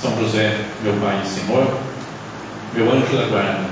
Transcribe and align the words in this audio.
são 0.00 0.16
José, 0.18 0.58
meu 0.82 0.94
Pai 0.94 1.22
e 1.24 1.28
Senhor, 1.28 1.78
meu 2.74 2.92
anjo 2.92 3.16
da 3.16 3.26
guarda, 3.26 3.64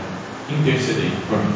intercedei 0.51 1.11
por 1.29 1.39
mim. 1.39 1.55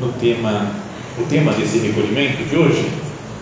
No 0.00 0.12
tema, 0.14 0.72
o 1.18 1.24
tema 1.24 1.52
desse 1.52 1.78
recolhimento 1.78 2.44
de 2.44 2.56
hoje, 2.56 2.90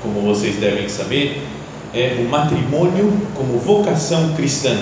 como 0.02 0.20
vocês 0.22 0.56
devem 0.56 0.88
saber, 0.88 1.46
é 1.94 2.16
o 2.20 2.28
matrimônio 2.28 3.12
como 3.34 3.58
vocação 3.58 4.34
cristã, 4.34 4.74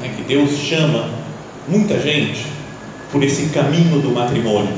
né, 0.00 0.14
que 0.16 0.22
Deus 0.22 0.50
chama 0.52 1.21
muita 1.68 1.98
gente 1.98 2.46
por 3.10 3.22
esse 3.22 3.46
caminho 3.50 4.00
do 4.00 4.10
matrimônio 4.10 4.72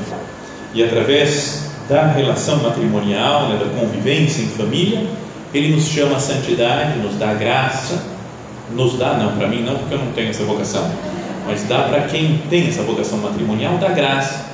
e 0.73 0.83
através 0.83 1.65
da 1.87 2.07
relação 2.07 2.61
matrimonial, 2.61 3.49
né, 3.49 3.57
da 3.57 3.79
convivência 3.79 4.41
em 4.41 4.47
família, 4.47 5.07
ele 5.53 5.73
nos 5.73 5.85
chama 5.85 6.17
a 6.17 6.19
santidade, 6.19 6.99
nos 6.99 7.15
dá 7.15 7.33
graça, 7.33 8.03
nos 8.71 8.97
dá, 8.97 9.13
não 9.13 9.37
para 9.37 9.47
mim 9.47 9.63
não, 9.63 9.75
porque 9.77 9.93
eu 9.93 9.99
não 9.99 10.11
tenho 10.11 10.29
essa 10.29 10.43
vocação, 10.43 10.89
mas 11.45 11.63
dá 11.63 11.83
para 11.83 12.01
quem 12.01 12.41
tem 12.49 12.67
essa 12.67 12.81
vocação 12.81 13.19
matrimonial, 13.19 13.77
dá 13.77 13.89
graça 13.89 14.45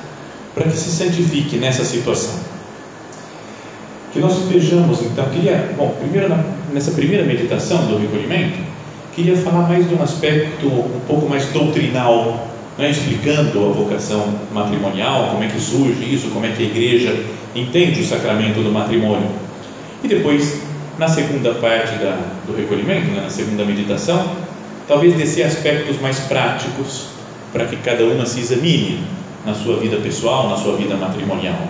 para 0.54 0.64
que 0.64 0.76
se 0.76 0.90
santifique 0.90 1.56
nessa 1.56 1.84
situação. 1.84 2.34
Que 4.12 4.20
nós 4.20 4.38
vejamos 4.50 5.00
então, 5.00 5.24
queria, 5.30 5.74
bom, 5.76 5.96
primeiro 5.98 6.28
nessa 6.72 6.90
primeira 6.90 7.24
meditação 7.24 7.86
do 7.86 7.98
recolhimento, 7.98 8.58
queria 9.14 9.36
falar 9.36 9.68
mais 9.68 9.88
de 9.88 9.94
um 9.94 10.02
aspecto 10.02 10.66
um 10.66 11.00
pouco 11.06 11.28
mais 11.28 11.46
doutrinal, 11.46 12.48
né, 12.78 12.90
explicando 12.90 13.66
a 13.66 13.72
vocação 13.72 14.26
matrimonial, 14.52 15.28
como 15.30 15.44
é 15.44 15.48
que 15.48 15.60
surge 15.60 16.02
isso, 16.12 16.28
como 16.30 16.46
é 16.46 16.50
que 16.50 16.62
a 16.62 16.66
igreja 16.66 17.14
entende 17.54 18.00
o 18.00 18.06
sacramento 18.06 18.62
do 18.62 18.72
matrimônio. 18.72 19.28
E 20.02 20.08
depois, 20.08 20.62
na 20.98 21.08
segunda 21.08 21.52
parte 21.54 21.94
da, 21.96 22.18
do 22.46 22.56
recolhimento, 22.56 23.08
né, 23.08 23.20
na 23.22 23.30
segunda 23.30 23.64
meditação, 23.64 24.30
talvez 24.88 25.14
descer 25.14 25.44
aspectos 25.44 26.00
mais 26.00 26.18
práticos 26.20 27.08
para 27.52 27.66
que 27.66 27.76
cada 27.76 28.04
uma 28.04 28.24
se 28.24 28.40
examine 28.40 29.00
na 29.44 29.54
sua 29.54 29.76
vida 29.76 29.98
pessoal, 29.98 30.48
na 30.48 30.56
sua 30.56 30.76
vida 30.76 30.96
matrimonial. 30.96 31.68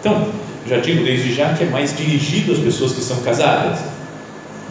Então, 0.00 0.26
já 0.68 0.78
digo 0.78 1.04
desde 1.04 1.32
já 1.32 1.54
que 1.54 1.64
é 1.64 1.66
mais 1.66 1.96
dirigido 1.96 2.52
às 2.52 2.58
pessoas 2.58 2.92
que 2.92 3.00
são 3.00 3.18
casadas, 3.20 3.78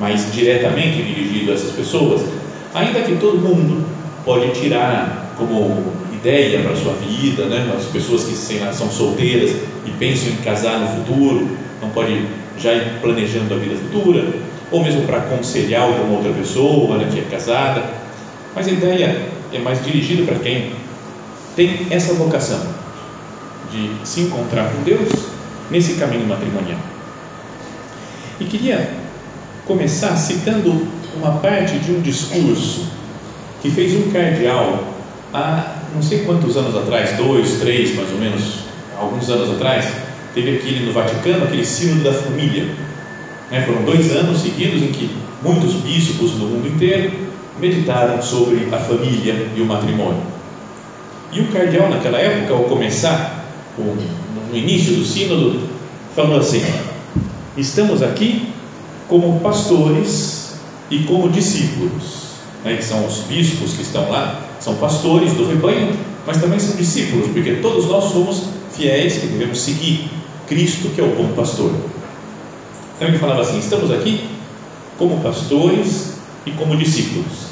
mais 0.02 0.34
diretamente 0.34 1.04
dirigido 1.04 1.52
a 1.52 1.54
essas 1.54 1.72
pessoas, 1.74 2.22
ainda 2.74 3.02
que 3.02 3.18
todo 3.18 3.38
mundo 3.38 3.86
pode 4.26 4.52
tirar 4.60 5.36
como 5.38 5.94
ideia 6.12 6.60
para 6.64 6.72
a 6.72 6.76
sua 6.76 6.94
vida, 6.94 7.46
né? 7.46 7.72
as 7.78 7.86
pessoas 7.86 8.24
que 8.24 8.34
são 8.34 8.90
solteiras 8.90 9.52
e 9.86 9.92
pensam 10.00 10.30
em 10.30 10.38
casar 10.38 10.80
no 10.80 10.88
futuro, 10.88 11.48
não 11.80 11.90
pode 11.92 12.26
já 12.58 12.74
ir 12.74 13.00
planejando 13.00 13.54
a 13.54 13.58
vida 13.58 13.76
futura, 13.76 14.28
ou 14.72 14.84
mesmo 14.84 15.04
para 15.04 15.18
aconselhar 15.18 15.84
alguma 15.84 16.18
outra 16.18 16.32
pessoa 16.34 16.98
né, 16.98 17.08
que 17.12 17.20
é 17.20 17.24
casada, 17.24 17.84
mas 18.56 18.68
a 18.68 18.72
ideia 18.72 19.30
é 19.54 19.60
mais 19.60 19.84
dirigida 19.86 20.24
para 20.24 20.40
quem 20.40 20.72
tem 21.56 21.88
essa 21.92 22.14
vocação 22.14 22.60
de 23.72 23.92
se 24.04 24.22
encontrar 24.22 24.72
com 24.72 24.84
Deus 24.84 25.10
nesse 25.70 25.94
caminho 25.94 26.26
matrimonial. 26.28 26.80
E 28.40 28.46
queria 28.46 29.01
começar 29.72 30.18
citando 30.18 30.86
uma 31.16 31.32
parte 31.38 31.80
de 31.80 31.94
um 31.94 32.02
discurso 32.02 32.88
que 33.62 33.72
fez 33.72 33.96
um 33.96 34.12
cardeal 34.12 34.84
há 35.34 35.78
não 35.96 36.02
sei 36.02 36.20
quantos 36.26 36.58
anos 36.58 36.76
atrás, 36.76 37.16
dois, 37.18 37.60
três, 37.60 37.96
mais 37.96 38.12
ou 38.12 38.18
menos, 38.18 38.60
alguns 39.00 39.30
anos 39.30 39.50
atrás, 39.52 39.86
teve 40.34 40.58
aquele 40.58 40.86
no 40.86 40.94
Vaticano, 40.94 41.46
aquele 41.46 41.66
sínodo 41.66 42.04
da 42.04 42.14
família. 42.14 42.66
Né? 43.50 43.62
Foram 43.62 43.84
dois 43.84 44.12
anos 44.16 44.42
seguidos 44.42 44.82
em 44.82 44.88
que 44.88 45.10
muitos 45.42 45.74
bispos 45.76 46.32
do 46.32 46.46
mundo 46.46 46.68
inteiro 46.68 47.12
meditaram 47.60 48.22
sobre 48.22 48.68
a 48.74 48.78
família 48.78 49.48
e 49.56 49.62
o 49.62 49.66
matrimônio. 49.66 50.22
E 51.32 51.42
o 51.42 51.48
cardeal, 51.48 51.90
naquela 51.90 52.18
época, 52.18 52.54
ao 52.54 52.64
começar, 52.64 53.46
no 53.78 54.58
início 54.58 54.96
do 54.96 55.06
sínodo, 55.06 55.62
falou 56.16 56.40
assim: 56.40 56.62
Estamos 57.58 58.02
aqui 58.02 58.51
como 59.12 59.42
pastores 59.42 60.54
e 60.90 61.00
como 61.00 61.30
discípulos, 61.30 62.30
né, 62.64 62.78
que 62.78 62.86
são 62.86 63.06
os 63.06 63.18
bispos 63.28 63.74
que 63.74 63.82
estão 63.82 64.10
lá, 64.10 64.40
são 64.62 64.76
pastores 64.76 65.34
do 65.34 65.46
rebanho, 65.46 66.00
mas 66.26 66.40
também 66.40 66.58
são 66.58 66.78
discípulos, 66.78 67.28
porque 67.28 67.56
todos 67.56 67.88
nós 67.88 68.06
somos 68.06 68.44
fiéis 68.72 69.18
que 69.18 69.28
devemos 69.28 69.60
seguir 69.60 70.10
Cristo, 70.48 70.88
que 70.96 71.02
é 71.02 71.04
o 71.04 71.14
bom 71.14 71.34
pastor. 71.36 71.74
Então 72.96 73.10
ele 73.10 73.18
falava 73.18 73.42
assim: 73.42 73.60
estamos 73.60 73.92
aqui 73.92 74.30
como 74.98 75.20
pastores 75.20 76.14
e 76.46 76.52
como 76.52 76.78
discípulos. 76.78 77.52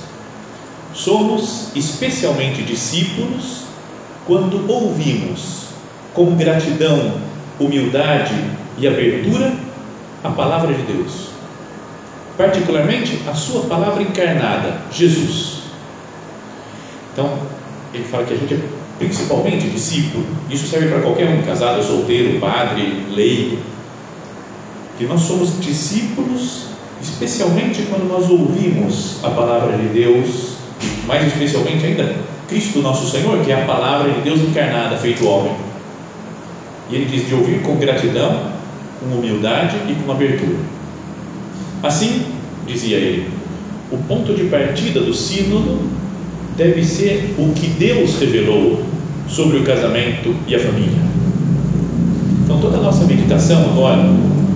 Somos 0.94 1.76
especialmente 1.76 2.64
discípulos 2.64 3.64
quando 4.26 4.66
ouvimos 4.72 5.66
com 6.14 6.38
gratidão, 6.38 7.16
humildade 7.59 8.36
e 8.78 8.88
abertura 8.88 9.53
a 10.24 10.30
palavra 10.30 10.74
de 10.74 10.84
Deus 10.84 11.30
particularmente 12.40 13.20
a 13.28 13.34
sua 13.34 13.64
palavra 13.64 14.02
encarnada, 14.02 14.84
Jesus. 14.94 15.60
Então, 17.12 17.38
ele 17.94 18.06
fala 18.06 18.24
que 18.24 18.34
a 18.34 18.38
gente 18.38 18.54
é 18.54 18.60
principalmente 18.98 19.68
discípulo, 19.70 20.26
isso 20.50 20.66
serve 20.68 20.88
para 20.88 21.02
qualquer 21.02 21.28
um, 21.28 21.42
casado, 21.42 21.84
solteiro, 21.84 22.40
padre, 22.40 23.08
leigo, 23.12 23.58
que 24.98 25.04
nós 25.04 25.20
somos 25.20 25.60
discípulos, 25.60 26.68
especialmente 27.02 27.82
quando 27.90 28.08
nós 28.08 28.30
ouvimos 28.30 29.18
a 29.22 29.32
palavra 29.32 29.78
de 29.78 29.88
Deus, 29.90 30.54
mais 31.06 31.28
especialmente 31.28 31.86
ainda 31.86 32.16
Cristo 32.48 32.80
nosso 32.80 33.12
Senhor, 33.12 33.44
que 33.44 33.52
é 33.52 33.64
a 33.64 33.66
palavra 33.66 34.14
de 34.14 34.22
Deus 34.22 34.40
encarnada, 34.40 34.96
feito 34.96 35.28
homem. 35.28 35.58
E 36.90 36.96
ele 36.96 37.06
diz 37.06 37.28
de 37.28 37.36
ouvir 37.36 37.62
com 37.64 37.76
gratidão, 37.76 38.54
com 39.02 39.18
humildade 39.18 39.76
e 39.90 39.96
com 39.96 40.10
abertura. 40.10 40.78
Assim, 41.81 42.23
dizia 42.67 42.97
ele, 42.97 43.29
o 43.91 43.97
ponto 43.97 44.34
de 44.34 44.44
partida 44.45 45.00
do 45.00 45.13
sínodo 45.13 45.79
deve 46.57 46.84
ser 46.84 47.35
o 47.38 47.53
que 47.53 47.67
Deus 47.67 48.19
revelou 48.19 48.84
sobre 49.28 49.57
o 49.57 49.63
casamento 49.63 50.35
e 50.47 50.56
a 50.56 50.59
família. 50.59 51.00
Então, 52.44 52.59
toda 52.59 52.78
a 52.78 52.81
nossa 52.81 53.05
meditação 53.05 53.61
agora, 53.72 54.03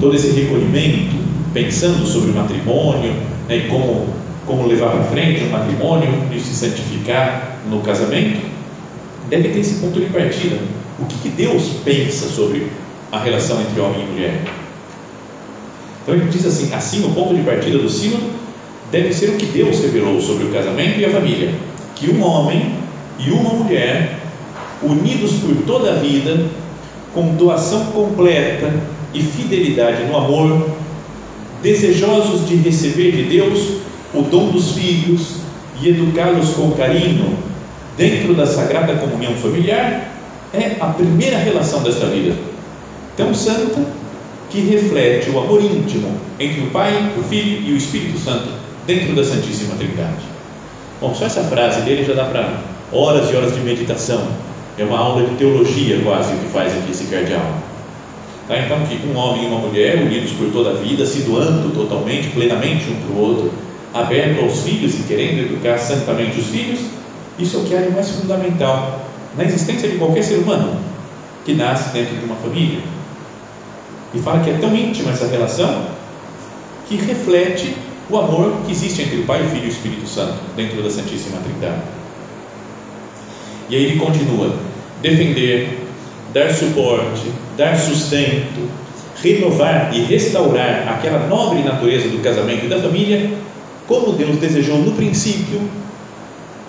todo 0.01 0.15
esse 0.15 0.31
recolhimento, 0.31 1.15
pensando 1.53 2.05
sobre 2.05 2.31
o 2.31 2.33
matrimônio 2.33 3.13
né, 3.47 3.57
e 3.57 3.69
como, 3.69 4.07
como 4.45 4.67
levar 4.67 4.91
para 4.91 5.03
frente 5.03 5.43
o 5.43 5.49
matrimônio 5.49 6.09
e 6.33 6.39
se 6.39 6.53
santificar 6.53 7.59
no 7.69 7.79
casamento, 7.81 8.41
deve 9.29 9.49
ter 9.49 9.59
esse 9.59 9.75
ponto 9.75 9.99
de 9.99 10.07
partida. 10.07 10.57
O 10.99 11.05
que, 11.05 11.15
que 11.19 11.29
Deus 11.29 11.69
pensa 11.85 12.27
sobre 12.27 12.67
a 13.11 13.19
relação 13.19 13.61
entre 13.61 13.79
homem 13.79 14.01
e 14.01 14.11
mulher? 14.11 14.43
Então 16.03 16.15
ele 16.15 16.29
diz 16.29 16.45
assim: 16.45 16.73
assim, 16.73 17.05
o 17.05 17.13
ponto 17.13 17.33
de 17.33 17.41
partida 17.41 17.77
do 17.77 17.89
sínodo 17.89 18.23
deve 18.91 19.13
ser 19.13 19.29
o 19.29 19.37
que 19.37 19.45
Deus 19.47 19.79
revelou 19.79 20.21
sobre 20.21 20.45
o 20.45 20.51
casamento 20.51 20.99
e 20.99 21.05
a 21.05 21.09
família: 21.09 21.53
que 21.95 22.11
um 22.11 22.23
homem 22.23 22.75
e 23.19 23.31
uma 23.31 23.53
mulher, 23.53 24.19
unidos 24.81 25.31
por 25.33 25.55
toda 25.65 25.91
a 25.91 25.95
vida, 25.95 26.45
com 27.13 27.35
doação 27.35 27.85
completa 27.87 28.73
e 29.13 29.21
fidelidade 29.21 30.03
no 30.05 30.17
amor, 30.17 30.69
desejosos 31.61 32.47
de 32.47 32.55
receber 32.55 33.11
de 33.11 33.23
Deus 33.23 33.77
o 34.13 34.21
dom 34.23 34.49
dos 34.49 34.71
filhos 34.71 35.37
e 35.81 35.89
educá-los 35.89 36.49
com 36.49 36.71
carinho 36.71 37.37
dentro 37.97 38.33
da 38.33 38.45
sagrada 38.45 38.95
comunhão 38.95 39.33
familiar, 39.35 40.11
é 40.53 40.75
a 40.79 40.87
primeira 40.87 41.37
relação 41.37 41.81
desta 41.81 42.07
vida, 42.07 42.35
tão 43.15 43.33
santa 43.33 43.81
que 44.53 44.61
reflete 44.61 45.31
o 45.31 45.39
amor 45.39 45.63
íntimo 45.63 46.15
entre 46.39 46.61
o 46.61 46.67
Pai, 46.67 47.11
o 47.17 47.23
Filho 47.23 47.67
e 47.67 47.73
o 47.73 47.75
Espírito 47.77 48.19
Santo 48.19 48.49
dentro 48.85 49.15
da 49.15 49.23
Santíssima 49.23 49.73
Trindade. 49.75 50.21
Bom, 51.01 51.15
só 51.15 51.25
essa 51.25 51.43
frase 51.45 51.81
dele 51.81 52.05
já 52.05 52.13
dá 52.13 52.25
para 52.25 52.61
horas 52.91 53.31
e 53.31 53.35
horas 53.35 53.55
de 53.55 53.61
meditação 53.61 54.27
É 54.77 54.83
uma 54.83 54.99
aula 54.99 55.27
de 55.27 55.35
teologia 55.37 55.99
quase 56.03 56.33
que 56.35 56.49
faz 56.49 56.71
aqui 56.71 56.91
esse 56.91 57.05
cardeal. 57.05 57.57
Tá? 58.47 58.59
Então, 58.59 58.77
que 58.85 59.07
um 59.07 59.17
homem 59.17 59.45
e 59.45 59.47
uma 59.47 59.57
mulher, 59.57 59.97
unidos 59.97 60.31
por 60.33 60.51
toda 60.51 60.69
a 60.69 60.73
vida, 60.73 61.03
se 61.03 61.23
doando 61.23 61.73
totalmente, 61.73 62.27
plenamente 62.29 62.85
um 62.91 62.95
para 62.95 63.15
o 63.15 63.19
outro, 63.19 63.51
aberto 63.91 64.43
aos 64.43 64.59
filhos 64.59 64.93
e 64.99 65.03
querendo 65.03 65.51
educar 65.51 65.79
santamente 65.79 66.39
os 66.39 66.47
filhos, 66.47 66.79
isso 67.39 67.57
é 67.57 67.59
o 67.59 67.63
que 67.63 67.75
de 67.75 67.91
mais 67.91 68.09
fundamental 68.09 69.07
na 69.35 69.45
existência 69.45 69.89
de 69.89 69.97
qualquer 69.97 70.23
ser 70.23 70.35
humano 70.39 70.77
que 71.43 71.53
nasce 71.53 71.91
dentro 71.91 72.15
de 72.15 72.25
uma 72.25 72.35
família. 72.35 72.92
E 74.13 74.19
fala 74.19 74.43
que 74.43 74.49
é 74.49 74.57
tão 74.57 74.75
íntima 74.75 75.11
essa 75.11 75.27
relação 75.27 75.87
que 76.87 76.95
reflete 76.95 77.75
o 78.09 78.17
amor 78.17 78.53
que 78.65 78.71
existe 78.71 79.01
entre 79.01 79.17
o 79.17 79.23
Pai, 79.23 79.41
o 79.43 79.49
Filho 79.49 79.63
e 79.63 79.67
o 79.67 79.69
Espírito 79.69 80.07
Santo 80.07 80.35
dentro 80.55 80.81
da 80.83 80.89
Santíssima 80.89 81.39
Trindade. 81.39 81.81
E 83.69 83.75
aí 83.75 83.85
ele 83.85 83.99
continua: 83.99 84.53
defender, 85.01 85.79
dar 86.33 86.53
suporte, 86.53 87.31
dar 87.57 87.77
sustento, 87.77 88.69
renovar 89.21 89.91
e 89.95 90.01
restaurar 90.01 90.87
aquela 90.89 91.27
nobre 91.27 91.63
natureza 91.63 92.09
do 92.09 92.21
casamento 92.21 92.65
e 92.65 92.69
da 92.69 92.79
família, 92.79 93.31
como 93.87 94.13
Deus 94.13 94.37
desejou 94.37 94.77
no 94.77 94.91
princípio. 94.91 95.61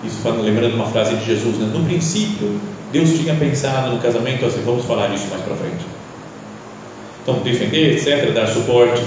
Isso 0.03 0.17
lembrando 0.41 0.75
uma 0.75 0.85
frase 0.85 1.15
de 1.15 1.25
Jesus, 1.25 1.57
né? 1.57 1.69
no 1.73 1.83
princípio 1.83 2.59
Deus 2.91 3.09
tinha 3.09 3.35
pensado 3.35 3.91
no 3.91 3.99
casamento 3.99 4.45
assim, 4.45 4.61
vamos 4.65 4.85
falar 4.85 5.07
disso 5.07 5.27
mais 5.29 5.41
para 5.41 5.55
frente. 5.55 5.83
Então, 7.25 7.39
defender, 7.39 7.95
etc., 7.95 8.31
dar 8.33 8.45
suporte 8.45 9.01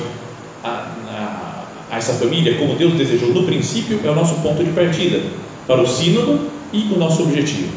a, 0.64 0.68
a, 0.68 1.64
a 1.88 1.98
essa 1.98 2.14
família, 2.14 2.56
como 2.56 2.74
Deus 2.74 2.94
desejou 2.94 3.28
no 3.28 3.44
princípio, 3.44 4.00
é 4.02 4.10
o 4.10 4.14
nosso 4.14 4.34
ponto 4.42 4.64
de 4.64 4.72
partida 4.72 5.20
para 5.68 5.80
o 5.80 5.86
Sínodo 5.86 6.50
e 6.72 6.88
o 6.92 6.98
nosso 6.98 7.22
objetivo. 7.22 7.68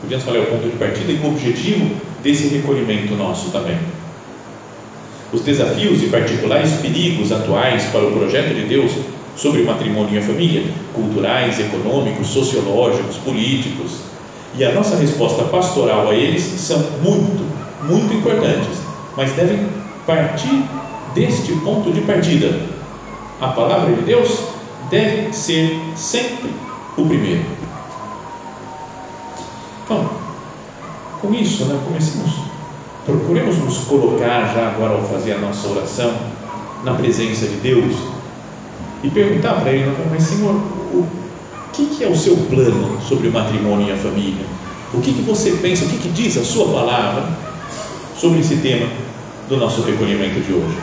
Podíamos 0.00 0.24
falar 0.26 0.40
o 0.40 0.46
ponto 0.46 0.68
de 0.68 0.76
partida 0.76 1.12
e 1.12 1.14
o 1.14 1.28
objetivo 1.28 1.94
desse 2.24 2.48
recolhimento 2.48 3.14
nosso 3.14 3.50
também. 3.52 3.78
Os 5.32 5.42
desafios 5.42 6.02
e 6.02 6.06
particulares 6.06 6.72
perigos 6.82 7.30
atuais 7.30 7.84
para 7.92 8.04
o 8.04 8.10
projeto 8.10 8.52
de 8.52 8.62
Deus 8.62 8.90
sobre 9.36 9.62
o 9.62 9.66
matrimônio 9.66 10.14
e 10.14 10.18
a 10.18 10.22
família, 10.22 10.64
culturais, 10.92 11.60
econômicos, 11.60 12.26
sociológicos, 12.26 13.16
políticos, 13.18 13.92
e 14.58 14.64
a 14.64 14.72
nossa 14.72 14.96
resposta 14.96 15.44
pastoral 15.44 16.08
a 16.08 16.14
eles 16.14 16.42
são 16.42 16.78
muito, 17.00 17.44
muito 17.84 18.12
importantes, 18.12 18.85
mas 19.16 19.32
devem 19.32 19.66
partir 20.06 20.64
deste 21.14 21.52
ponto 21.56 21.90
de 21.90 22.02
partida. 22.02 22.60
A 23.40 23.48
palavra 23.48 23.94
de 23.94 24.02
Deus 24.02 24.40
deve 24.90 25.32
ser 25.32 25.80
sempre 25.96 26.50
o 26.96 27.06
primeiro. 27.06 27.44
Então, 29.84 30.10
com 31.20 31.34
isso, 31.34 31.64
né, 31.64 31.80
procuremos 33.04 33.56
nos 33.58 33.78
colocar 33.78 34.52
já 34.54 34.68
agora 34.68 34.94
ao 34.94 35.02
fazer 35.02 35.32
a 35.32 35.38
nossa 35.38 35.68
oração 35.68 36.12
na 36.84 36.94
presença 36.94 37.46
de 37.46 37.56
Deus 37.56 37.94
e 39.02 39.10
perguntar 39.10 39.60
para 39.60 39.70
Ele, 39.70 39.92
mas 40.10 40.22
Senhor, 40.22 40.54
o 40.54 41.06
que, 41.72 41.86
que 41.86 42.04
é 42.04 42.08
o 42.08 42.16
seu 42.16 42.36
plano 42.36 43.00
sobre 43.02 43.28
o 43.28 43.32
matrimônio 43.32 43.88
e 43.88 43.92
a 43.92 43.96
família? 43.96 44.44
O 44.94 45.00
que, 45.00 45.12
que 45.12 45.22
você 45.22 45.52
pensa, 45.62 45.84
o 45.84 45.88
que, 45.88 45.98
que 45.98 46.08
diz 46.08 46.36
a 46.36 46.44
sua 46.44 46.66
palavra 46.68 47.45
sobre 48.18 48.40
esse 48.40 48.56
tema 48.56 48.88
do 49.48 49.56
nosso 49.56 49.82
recolhimento 49.82 50.40
de 50.40 50.52
hoje? 50.52 50.76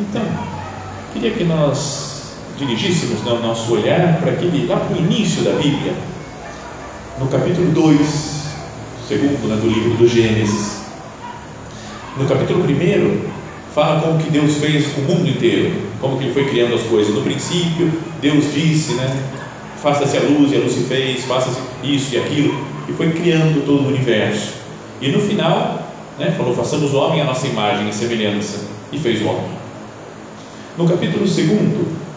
Então, 0.00 0.22
queria 1.12 1.30
que 1.30 1.44
nós 1.44 2.34
dirigíssemos 2.58 3.22
né, 3.22 3.32
o 3.32 3.40
nosso 3.40 3.72
olhar 3.72 4.18
para 4.20 4.32
aquele, 4.32 4.66
lá 4.66 4.76
para 4.76 4.96
o 4.96 4.98
início 4.98 5.42
da 5.42 5.52
Bíblia, 5.52 5.94
no 7.18 7.26
capítulo 7.28 7.70
2, 7.70 8.44
segundo 9.08 9.48
né, 9.48 9.56
do 9.56 9.68
livro 9.68 9.96
do 9.96 10.08
Gênesis. 10.08 10.84
No 12.16 12.26
capítulo 12.26 12.64
1, 12.64 13.28
fala 13.74 14.00
como 14.00 14.18
que 14.18 14.30
Deus 14.30 14.56
fez 14.56 14.86
o 14.96 15.00
mundo 15.00 15.28
inteiro, 15.28 15.72
como 16.00 16.16
que 16.16 16.24
Ele 16.24 16.34
foi 16.34 16.48
criando 16.48 16.74
as 16.74 16.82
coisas. 16.82 17.14
No 17.14 17.22
princípio, 17.22 17.90
Deus 18.20 18.52
disse, 18.54 18.94
né? 18.94 19.22
Faça-se 19.82 20.16
a 20.16 20.20
luz, 20.20 20.52
e 20.52 20.56
a 20.56 20.60
luz 20.60 20.72
se 20.72 20.84
fez, 20.84 21.24
faça-se 21.24 21.60
isso 21.82 22.14
e 22.14 22.18
aquilo, 22.18 22.54
e 22.88 22.92
foi 22.92 23.12
criando 23.12 23.66
todo 23.66 23.82
o 23.82 23.88
universo. 23.88 24.63
E 25.04 25.10
no 25.10 25.20
final, 25.20 25.82
né, 26.18 26.34
falou: 26.34 26.54
façamos 26.54 26.94
o 26.94 26.96
homem 26.96 27.20
à 27.20 27.24
nossa 27.24 27.46
imagem 27.46 27.90
e 27.90 27.92
semelhança, 27.92 28.60
e 28.90 28.98
fez 28.98 29.20
o 29.20 29.26
homem. 29.26 29.50
No 30.78 30.88
capítulo 30.88 31.26
2, 31.26 31.36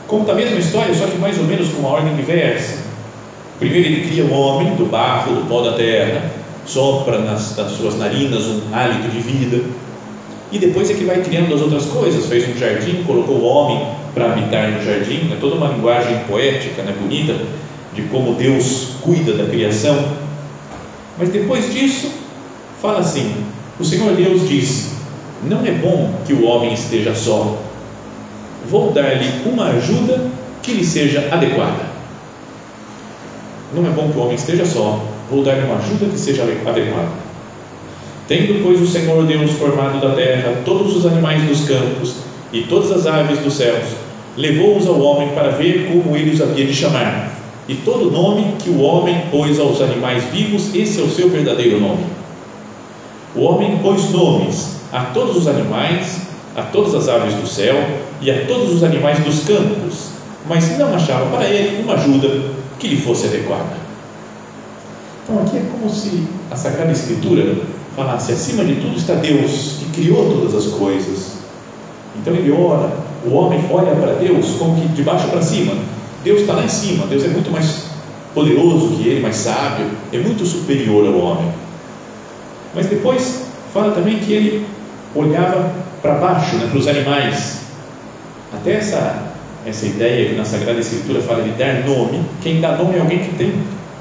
conta 0.07 0.31
a 0.31 0.35
mesma 0.35 0.57
história, 0.57 0.95
só 0.95 1.05
que 1.05 1.17
mais 1.17 1.37
ou 1.37 1.43
menos 1.43 1.67
com 1.67 1.79
uma 1.79 1.89
ordem 1.89 2.15
diversa. 2.15 2.77
Primeiro 3.59 3.87
ele 3.87 4.07
cria 4.07 4.23
o 4.23 4.31
homem 4.31 4.73
do 4.75 4.85
barro, 4.85 5.35
do 5.35 5.49
pó 5.49 5.61
da 5.61 5.73
terra, 5.73 6.31
sopra 6.65 7.19
nas, 7.19 7.57
nas 7.57 7.73
suas 7.73 7.97
narinas 7.97 8.45
um 8.45 8.61
hálito 8.73 9.09
de 9.09 9.19
vida, 9.19 9.65
e 10.49 10.57
depois 10.57 10.89
é 10.89 10.93
que 10.93 11.03
vai 11.03 11.21
criando 11.21 11.53
as 11.53 11.61
outras 11.61 11.87
coisas. 11.87 12.25
Fez 12.27 12.47
um 12.47 12.57
jardim, 12.57 13.03
colocou 13.03 13.35
o 13.35 13.43
homem 13.43 13.85
para 14.13 14.31
habitar 14.31 14.71
no 14.71 14.81
jardim, 14.81 15.29
é 15.33 15.37
toda 15.41 15.55
uma 15.55 15.67
linguagem 15.67 16.19
poética, 16.19 16.83
né, 16.83 16.95
bonita, 16.97 17.35
de 17.93 18.03
como 18.03 18.35
Deus 18.35 18.91
cuida 19.01 19.33
da 19.33 19.45
criação. 19.45 20.05
Mas 21.17 21.29
depois 21.29 21.73
disso, 21.73 22.26
fala 22.81 22.99
assim: 22.99 23.31
o 23.79 23.85
Senhor 23.85 24.15
Deus 24.15 24.47
disse: 24.47 24.91
Não 25.43 25.65
é 25.65 25.71
bom 25.71 26.13
que 26.25 26.33
o 26.33 26.45
homem 26.45 26.73
esteja 26.73 27.13
só, 27.15 27.57
vou 28.69 28.91
dar-lhe 28.91 29.29
uma 29.45 29.65
ajuda 29.67 30.29
que 30.61 30.73
lhe 30.73 30.85
seja 30.85 31.27
adequada. 31.31 31.85
Não 33.73 33.85
é 33.85 33.89
bom 33.89 34.09
que 34.09 34.17
o 34.17 34.21
homem 34.21 34.35
esteja 34.35 34.65
só, 34.65 35.03
vou 35.29 35.43
dar-lhe 35.43 35.65
uma 35.65 35.77
ajuda 35.77 36.05
que 36.05 36.19
seja 36.19 36.43
adequada. 36.43 37.27
Tendo, 38.27 38.61
pois, 38.61 38.81
o 38.81 38.87
Senhor 38.87 39.25
Deus 39.25 39.51
formado 39.51 40.01
da 40.01 40.13
terra 40.13 40.61
todos 40.65 40.95
os 40.95 41.05
animais 41.05 41.43
dos 41.43 41.67
campos 41.67 42.15
e 42.51 42.61
todas 42.63 42.91
as 42.91 43.05
aves 43.05 43.39
dos 43.39 43.53
céus, 43.53 43.85
levou-os 44.35 44.87
ao 44.87 44.99
homem 44.99 45.29
para 45.29 45.49
ver 45.51 45.87
como 45.91 46.15
ele 46.15 46.31
os 46.31 46.41
havia 46.41 46.65
de 46.65 46.73
chamar. 46.73 47.31
E 47.69 47.75
todo 47.75 48.11
nome 48.11 48.55
que 48.59 48.69
o 48.69 48.81
homem 48.81 49.23
pôs 49.29 49.59
aos 49.59 49.81
animais 49.81 50.23
vivos, 50.25 50.73
esse 50.73 50.99
é 50.99 51.03
o 51.03 51.09
seu 51.09 51.29
verdadeiro 51.29 51.79
nome. 51.79 52.16
O 53.37 53.43
homem 53.43 53.77
pôs 53.77 54.09
nomes 54.09 54.77
a 54.91 55.03
todos 55.13 55.37
os 55.37 55.47
animais, 55.47 56.21
a 56.55 56.63
todas 56.63 56.95
as 56.95 57.07
aves 57.07 57.35
do 57.35 57.45
céu 57.45 57.75
e 58.19 58.31
a 58.31 58.47
todos 58.47 58.73
os 58.73 58.83
animais 58.83 59.19
dos 59.19 59.41
campos, 59.41 60.07
mas 60.49 60.75
não 60.79 60.95
achava 60.95 61.29
para 61.29 61.45
ele 61.45 61.83
uma 61.83 61.93
ajuda 61.93 62.27
que 62.79 62.87
lhe 62.87 62.97
fosse 62.97 63.27
adequada. 63.27 63.77
Então, 65.23 65.43
aqui 65.43 65.57
é 65.57 65.65
como 65.71 65.87
se 65.87 66.23
a 66.49 66.55
Sagrada 66.55 66.91
Escritura 66.91 67.57
falasse: 67.95 68.31
acima 68.31 68.65
de 68.65 68.75
tudo 68.77 68.97
está 68.97 69.13
Deus, 69.13 69.75
que 69.79 70.01
criou 70.01 70.31
todas 70.31 70.55
as 70.55 70.73
coisas. 70.73 71.33
Então 72.19 72.33
ele 72.33 72.51
ora, 72.51 72.91
o 73.23 73.35
homem 73.35 73.63
olha 73.69 73.95
para 73.95 74.13
Deus 74.13 74.55
como 74.57 74.81
que 74.81 74.87
de 74.87 75.03
baixo 75.03 75.27
para 75.27 75.43
cima. 75.43 75.73
Deus 76.23 76.41
está 76.41 76.53
lá 76.53 76.63
em 76.63 76.69
cima, 76.69 77.05
Deus 77.05 77.23
é 77.23 77.27
muito 77.27 77.51
mais 77.51 77.83
poderoso 78.33 78.95
que 78.95 79.07
ele, 79.07 79.21
mais 79.21 79.35
sábio, 79.35 79.85
é 80.11 80.17
muito 80.17 80.43
superior 80.43 81.05
ao 81.05 81.19
homem. 81.19 81.66
Mas 82.73 82.87
depois 82.87 83.47
fala 83.73 83.93
também 83.93 84.19
que 84.19 84.33
ele 84.33 84.65
olhava 85.15 85.71
para 86.01 86.15
baixo, 86.15 86.55
né, 86.57 86.67
para 86.69 86.77
os 86.77 86.87
animais. 86.87 87.61
Até 88.53 88.73
essa, 88.73 89.33
essa 89.65 89.85
ideia 89.85 90.29
que 90.29 90.35
na 90.35 90.45
Sagrada 90.45 90.79
Escritura 90.79 91.21
fala 91.21 91.43
de 91.43 91.51
dar 91.51 91.85
nome, 91.85 92.21
quem 92.41 92.61
dá 92.61 92.75
nome 92.77 92.97
é 92.97 92.99
alguém 92.99 93.19
que 93.19 93.35
tem 93.35 93.53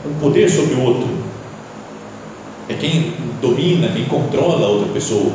um 0.05 0.15
poder 0.21 0.49
sobre 0.49 0.75
o 0.75 0.83
outro, 0.83 1.09
é 2.69 2.75
quem 2.75 3.15
domina, 3.41 3.89
quem 3.89 4.05
controla 4.05 4.67
a 4.67 4.71
outra 4.71 4.93
pessoa. 4.93 5.33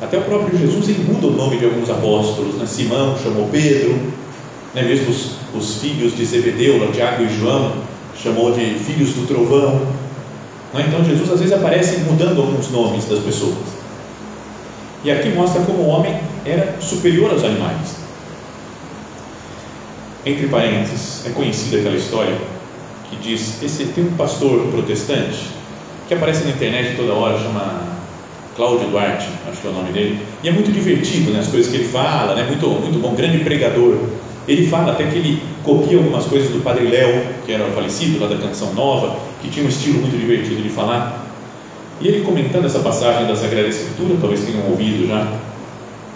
Até 0.00 0.18
o 0.18 0.22
próprio 0.22 0.58
Jesus 0.58 0.88
ele 0.88 1.04
muda 1.04 1.28
o 1.28 1.30
nome 1.30 1.58
de 1.58 1.64
alguns 1.64 1.88
apóstolos, 1.88 2.56
né? 2.56 2.66
Simão 2.66 3.16
chamou 3.16 3.48
Pedro, 3.50 3.94
né? 4.74 4.82
mesmo 4.82 5.10
os, 5.10 5.36
os 5.54 5.80
filhos 5.80 6.16
de 6.16 6.24
Zebedeu, 6.24 6.90
Tiago 6.92 7.22
e 7.22 7.28
João, 7.28 7.72
chamou 8.20 8.52
de 8.52 8.74
filhos 8.80 9.10
do 9.10 9.26
trovão. 9.26 9.80
Né? 10.74 10.84
Então 10.88 11.04
Jesus 11.04 11.30
às 11.30 11.40
vezes 11.40 11.54
aparece 11.54 11.98
mudando 11.98 12.40
alguns 12.40 12.70
nomes 12.70 13.04
das 13.06 13.20
pessoas. 13.20 13.82
E 15.04 15.10
aqui 15.10 15.30
mostra 15.30 15.62
como 15.62 15.82
o 15.82 15.88
homem 15.88 16.18
era 16.44 16.76
superior 16.80 17.30
aos 17.30 17.44
animais. 17.44 17.96
Entre 20.24 20.46
parênteses, 20.46 21.26
é 21.26 21.30
conhecida 21.30 21.78
aquela 21.78 21.96
história 21.96 22.36
que 23.10 23.16
diz: 23.16 23.62
esse 23.62 23.86
tem 23.86 24.04
um 24.04 24.12
pastor 24.12 24.68
protestante 24.68 25.38
que 26.06 26.14
aparece 26.14 26.44
na 26.44 26.50
internet 26.50 26.96
toda 26.96 27.12
hora, 27.14 27.38
chama 27.38 27.82
Cláudio 28.54 28.88
Duarte, 28.88 29.28
acho 29.50 29.60
que 29.60 29.66
é 29.66 29.70
o 29.70 29.72
nome 29.72 29.92
dele, 29.92 30.20
e 30.42 30.48
é 30.48 30.52
muito 30.52 30.70
divertido, 30.70 31.30
né, 31.30 31.40
as 31.40 31.48
coisas 31.48 31.70
que 31.70 31.78
ele 31.78 31.88
fala, 31.88 32.34
né, 32.34 32.44
muito, 32.44 32.68
muito 32.68 32.98
bom, 32.98 33.14
grande 33.14 33.38
pregador. 33.38 33.96
Ele 34.46 34.66
fala 34.66 34.92
até 34.92 35.04
que 35.06 35.16
ele 35.16 35.42
copia 35.62 35.96
algumas 35.96 36.26
coisas 36.26 36.50
do 36.50 36.60
Padre 36.62 36.88
Léo, 36.88 37.24
que 37.46 37.52
era 37.52 37.64
falecido 37.70 38.20
lá 38.20 38.26
da 38.26 38.36
Canção 38.36 38.74
Nova, 38.74 39.16
que 39.42 39.50
tinha 39.50 39.66
um 39.66 39.68
estilo 39.68 40.00
muito 40.00 40.16
divertido 40.16 40.62
de 40.62 40.68
falar. 40.68 41.26
E 42.00 42.08
ele 42.08 42.24
comentando 42.24 42.64
essa 42.64 42.78
passagem 42.78 43.26
da 43.26 43.36
Sagrada 43.36 43.68
Escritura, 43.68 44.16
talvez 44.20 44.40
tenham 44.44 44.70
ouvido 44.70 45.06
já, 45.08 45.26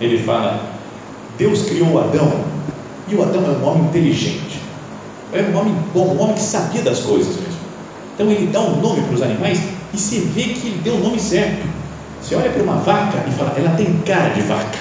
ele 0.00 0.18
fala: 0.18 0.60
Deus 1.36 1.62
criou 1.62 1.98
Adão, 2.00 2.32
e 3.08 3.14
o 3.14 3.22
Adão 3.22 3.44
é 3.44 3.48
um 3.48 3.68
homem 3.68 3.84
inteligente, 3.84 4.60
era 5.32 5.48
um 5.48 5.58
homem 5.58 5.74
bom, 5.92 6.14
um 6.14 6.22
homem 6.22 6.34
que 6.34 6.42
sabia 6.42 6.82
das 6.82 7.00
coisas 7.00 7.36
mesmo. 7.36 7.56
Então 8.14 8.30
ele 8.30 8.46
dá 8.46 8.60
um 8.60 8.80
nome 8.80 9.02
para 9.02 9.14
os 9.14 9.22
animais 9.22 9.60
e 9.92 9.98
se 9.98 10.20
vê 10.20 10.44
que 10.44 10.68
ele 10.68 10.80
deu 10.82 10.94
o 10.94 11.00
nome 11.00 11.20
certo. 11.20 11.66
Você 12.22 12.34
olha 12.34 12.50
para 12.50 12.62
uma 12.62 12.76
vaca 12.76 13.24
e 13.28 13.30
fala, 13.32 13.54
ela 13.56 13.70
tem 13.76 13.92
cara 14.04 14.30
de 14.30 14.40
vaca, 14.40 14.78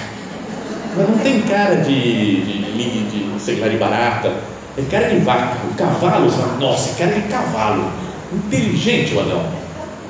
mas 0.96 1.08
não 1.08 1.18
tem 1.18 1.42
cara 1.42 1.76
de, 1.76 2.40
de, 2.40 2.62
de, 2.72 3.34
de 3.34 3.40
sei 3.40 3.60
lá, 3.60 3.68
de 3.68 3.76
barata, 3.76 4.32
é 4.76 4.82
cara 4.90 5.08
de 5.08 5.18
vaca. 5.18 5.58
O 5.70 5.74
cavalo, 5.74 6.30
você 6.30 6.38
fala, 6.38 6.56
nossa, 6.58 6.90
é 6.90 6.94
cara 6.94 7.20
de 7.20 7.28
cavalo. 7.28 8.05
Inteligente 8.36 9.14
o 9.14 9.20
Adão. 9.20 9.42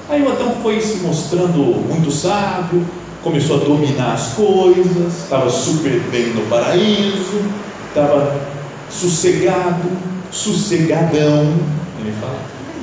Aí 0.09 0.23
o 0.23 0.31
Adão 0.31 0.55
foi 0.63 0.81
se 0.81 0.99
mostrando 0.99 1.59
muito 1.89 2.11
sábio, 2.11 2.85
começou 3.23 3.61
a 3.61 3.65
dominar 3.65 4.13
as 4.13 4.35
coisas, 4.35 5.23
estava 5.25 5.51
super 5.51 6.01
bem 6.11 6.27
no 6.27 6.43
paraíso, 6.43 7.43
estava 7.89 8.41
sossegado, 8.89 9.91
sossegadão, 10.31 11.53
ele 12.01 12.13
fala. 12.21 12.39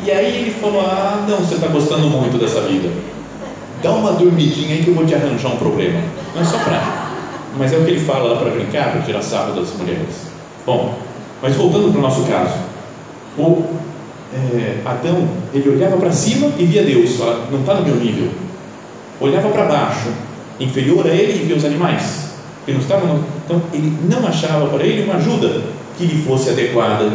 E 0.05 0.12
aí 0.12 0.38
ele 0.38 0.51
falou: 0.51 0.81
Ah, 0.81 1.25
não, 1.27 1.38
você 1.38 1.55
está 1.55 1.67
gostando 1.67 2.09
muito 2.09 2.38
dessa 2.38 2.62
vida. 2.62 2.89
Dá 3.81 3.91
uma 3.91 4.13
dormidinha 4.13 4.75
aí 4.75 4.83
que 4.83 4.89
eu 4.89 4.95
vou 4.95 5.05
te 5.05 5.15
arranjar 5.15 5.50
um 5.50 5.57
problema. 5.57 6.01
Não 6.35 6.41
é 6.41 6.45
só 6.45 6.57
para. 6.57 7.13
Mas 7.57 7.71
é 7.71 7.77
o 7.77 7.85
que 7.85 7.91
ele 7.91 8.00
fala 8.00 8.33
lá 8.33 8.39
para 8.39 8.50
brincar, 8.50 8.91
para 8.91 9.01
tirar 9.01 9.21
sarro 9.21 9.53
das 9.53 9.73
mulheres. 9.77 10.27
Bom, 10.65 10.97
mas 11.41 11.55
voltando 11.55 11.91
para 11.91 12.00
o 12.00 12.01
nosso 12.01 12.23
caso. 12.23 12.55
O 13.38 13.63
é, 14.34 14.82
Adão, 14.86 15.28
ele 15.54 15.70
olhava 15.70 15.98
para 15.98 16.12
cima 16.12 16.50
e 16.58 16.66
via 16.66 16.84
Deus, 16.84 17.20
não 17.52 17.60
está 17.60 17.75
no 17.75 17.86
meu 17.86 17.96
nível. 17.96 18.30
Olhava 19.20 19.50
para 19.50 19.66
baixo, 19.66 20.10
inferior 20.60 21.06
a 21.06 21.10
ele, 21.10 21.44
e 21.44 21.46
via 21.46 21.56
os 21.56 21.66
animais, 21.66 22.32
que 22.66 22.72
não 22.72 22.80
estavam. 22.80 23.08
No, 23.08 23.24
então, 23.46 23.62
ele 23.74 23.94
não 24.10 24.28
achava 24.28 24.68
para 24.68 24.84
ele 24.84 25.04
uma 25.04 25.16
ajuda 25.16 25.62
que 25.98 26.06
lhe 26.06 26.24
fosse 26.24 26.50
adequada. 26.50 27.12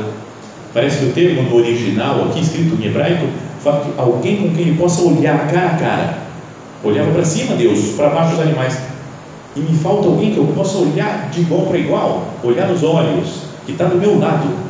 Parece 0.73 0.99
que 0.99 1.05
o 1.07 1.13
termo 1.13 1.43
no 1.43 1.57
original, 1.57 2.27
aqui 2.27 2.41
escrito 2.41 2.81
em 2.81 2.87
hebraico, 2.87 3.27
fala 3.63 3.81
que 3.81 4.01
alguém 4.01 4.37
com 4.37 4.55
quem 4.55 4.69
ele 4.69 4.79
possa 4.79 5.03
olhar 5.03 5.51
cara 5.51 5.67
a 5.67 5.79
cara. 5.79 6.19
Olhava 6.85 7.11
para 7.11 7.25
cima 7.25 7.57
Deus, 7.57 7.95
para 7.97 8.11
baixo 8.11 8.35
os 8.35 8.41
animais. 8.41 8.79
E 9.57 9.61
me 9.61 9.77
falta 9.77 10.07
alguém 10.07 10.33
que 10.33 10.39
eu 10.39 10.47
possa 10.55 10.79
olhar 10.79 11.31
de 11.31 11.41
igual 11.41 11.63
para 11.63 11.79
igual, 11.79 12.29
olhar 12.45 12.69
nos 12.69 12.85
olhos, 12.85 13.43
que 13.67 13.73
está 13.73 13.87
do 13.87 13.97
meu 13.97 14.19
lado 14.21 14.68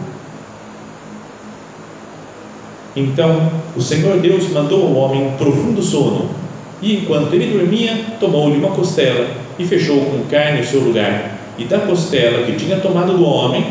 então 2.99 3.51
o 3.77 3.81
Senhor 3.81 4.19
Deus 4.19 4.49
mandou 4.51 4.87
ao 4.87 4.95
homem 4.95 5.27
um 5.27 5.33
profundo 5.33 5.83
sono, 5.83 6.31
e 6.81 6.97
enquanto 6.97 7.33
ele 7.35 7.59
dormia, 7.59 7.97
tomou-lhe 8.21 8.57
uma 8.57 8.71
costela 8.71 9.27
e 9.59 9.65
fechou 9.65 10.01
com 10.01 10.25
carne 10.31 10.61
o 10.61 10.67
seu 10.67 10.81
lugar. 10.81 11.39
E 11.59 11.65
da 11.65 11.79
costela 11.79 12.45
que 12.45 12.53
tinha 12.53 12.79
tomado 12.79 13.17
do 13.17 13.25
homem, 13.25 13.65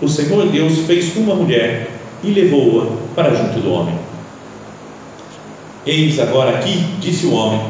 o 0.00 0.08
Senhor 0.08 0.46
Deus 0.46 0.78
fez 0.86 1.16
uma 1.16 1.34
mulher 1.34 1.90
e 2.22 2.30
levou-a 2.30 2.86
para 3.14 3.34
junto 3.34 3.60
do 3.60 3.72
homem. 3.72 3.94
Eis 5.86 6.18
agora 6.18 6.58
aqui, 6.58 6.84
disse 7.00 7.26
o 7.26 7.34
homem, 7.34 7.60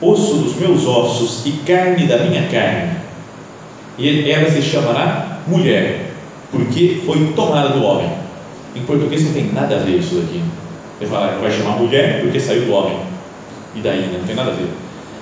osso 0.00 0.34
dos 0.36 0.56
meus 0.56 0.86
ossos 0.86 1.46
e 1.46 1.52
carne 1.64 2.06
da 2.06 2.18
minha 2.18 2.48
carne. 2.48 2.96
E 3.98 4.30
ela 4.30 4.50
se 4.50 4.62
chamará 4.62 5.40
mulher, 5.46 6.10
porque 6.50 7.02
foi 7.04 7.32
tomada 7.36 7.68
do 7.68 7.84
homem. 7.84 8.21
Em 8.74 8.82
português 8.82 9.24
não 9.24 9.32
tem 9.32 9.52
nada 9.52 9.76
a 9.76 9.78
ver 9.78 9.98
isso 9.98 10.14
daqui. 10.14 10.40
Ele 11.00 11.10
fala, 11.10 11.38
vai 11.40 11.50
chamar 11.50 11.76
mulher 11.76 12.20
porque 12.20 12.40
saiu 12.40 12.66
do 12.66 12.72
homem. 12.72 12.96
E 13.74 13.80
daí, 13.80 14.00
né? 14.00 14.18
não 14.18 14.26
tem 14.26 14.36
nada 14.36 14.50
a 14.50 14.54
ver. 14.54 14.68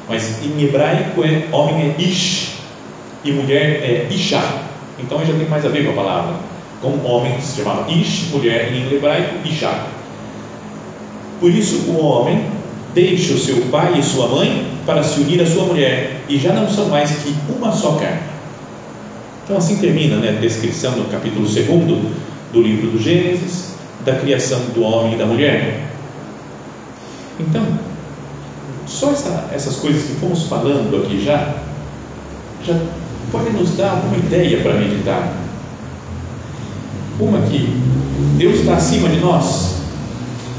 Mas 0.08 0.42
em 0.44 0.62
hebraico 0.62 1.24
é 1.24 1.44
homem 1.52 1.94
é 1.98 2.02
ish 2.02 2.54
e 3.24 3.32
mulher 3.32 3.80
é 3.82 4.08
isha. 4.10 4.42
Então 4.98 5.24
já 5.24 5.32
tem 5.32 5.48
mais 5.48 5.64
a 5.64 5.68
ver 5.68 5.84
com 5.84 5.92
a 5.92 5.94
palavra. 5.94 6.34
Como 6.82 7.02
homem 7.06 7.40
se 7.40 7.58
chamava 7.58 7.90
ish, 7.90 8.30
mulher 8.32 8.72
em 8.72 8.92
hebraico 8.92 9.36
isha. 9.44 9.72
Por 11.40 11.50
isso 11.50 11.90
o 11.90 12.04
homem 12.04 12.44
deixa 12.94 13.34
o 13.34 13.38
seu 13.38 13.56
pai 13.70 13.98
e 13.98 14.02
sua 14.02 14.28
mãe 14.28 14.66
para 14.84 15.02
se 15.02 15.20
unir 15.20 15.40
à 15.40 15.46
sua 15.46 15.64
mulher 15.64 16.22
e 16.28 16.38
já 16.38 16.52
não 16.52 16.68
são 16.68 16.88
mais 16.88 17.10
que 17.10 17.34
uma 17.48 17.72
só 17.72 17.92
carne. 17.92 18.20
Então 19.44 19.56
assim 19.56 19.76
termina 19.76 20.16
né, 20.16 20.30
a 20.36 20.40
descrição 20.40 20.92
no 20.92 21.04
capítulo 21.04 21.46
2 21.46 21.66
do 22.52 22.62
livro 22.62 22.90
do 22.90 23.02
Gênesis, 23.02 23.74
da 24.04 24.14
criação 24.16 24.60
do 24.74 24.82
homem 24.82 25.14
e 25.14 25.16
da 25.16 25.26
mulher. 25.26 25.88
Então, 27.38 27.62
só 28.86 29.10
essa, 29.10 29.50
essas 29.52 29.76
coisas 29.76 30.02
que 30.02 30.14
fomos 30.14 30.44
falando 30.44 31.04
aqui 31.04 31.22
já, 31.24 31.54
já 32.64 32.78
pode 33.30 33.50
nos 33.50 33.76
dar 33.76 33.90
alguma 33.92 34.16
ideia 34.16 34.60
para 34.62 34.74
meditar. 34.74 35.32
Uma 37.18 37.42
que 37.42 37.58
Deus 38.36 38.60
está 38.60 38.74
acima 38.74 39.08
de 39.08 39.20
nós, 39.20 39.76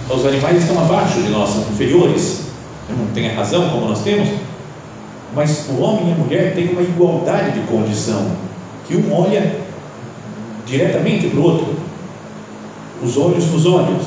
os 0.09 0.25
animais 0.25 0.57
estão 0.57 0.79
abaixo 0.79 1.21
de 1.21 1.29
nós, 1.29 1.49
são 1.49 1.61
inferiores, 1.71 2.41
não 2.89 3.07
tem 3.13 3.29
a 3.29 3.35
razão 3.35 3.69
como 3.69 3.87
nós 3.87 4.01
temos, 4.03 4.27
mas 5.35 5.67
o 5.69 5.81
homem 5.81 6.09
e 6.09 6.11
a 6.11 6.15
mulher 6.15 6.53
têm 6.53 6.69
uma 6.69 6.81
igualdade 6.81 7.59
de 7.59 7.65
condição, 7.67 8.31
que 8.87 8.95
um 8.95 9.13
olha 9.13 9.59
diretamente 10.65 11.27
para 11.27 11.39
o 11.39 11.43
outro, 11.43 11.75
os 13.01 13.17
olhos 13.17 13.45
nos 13.51 13.65
olhos. 13.65 14.03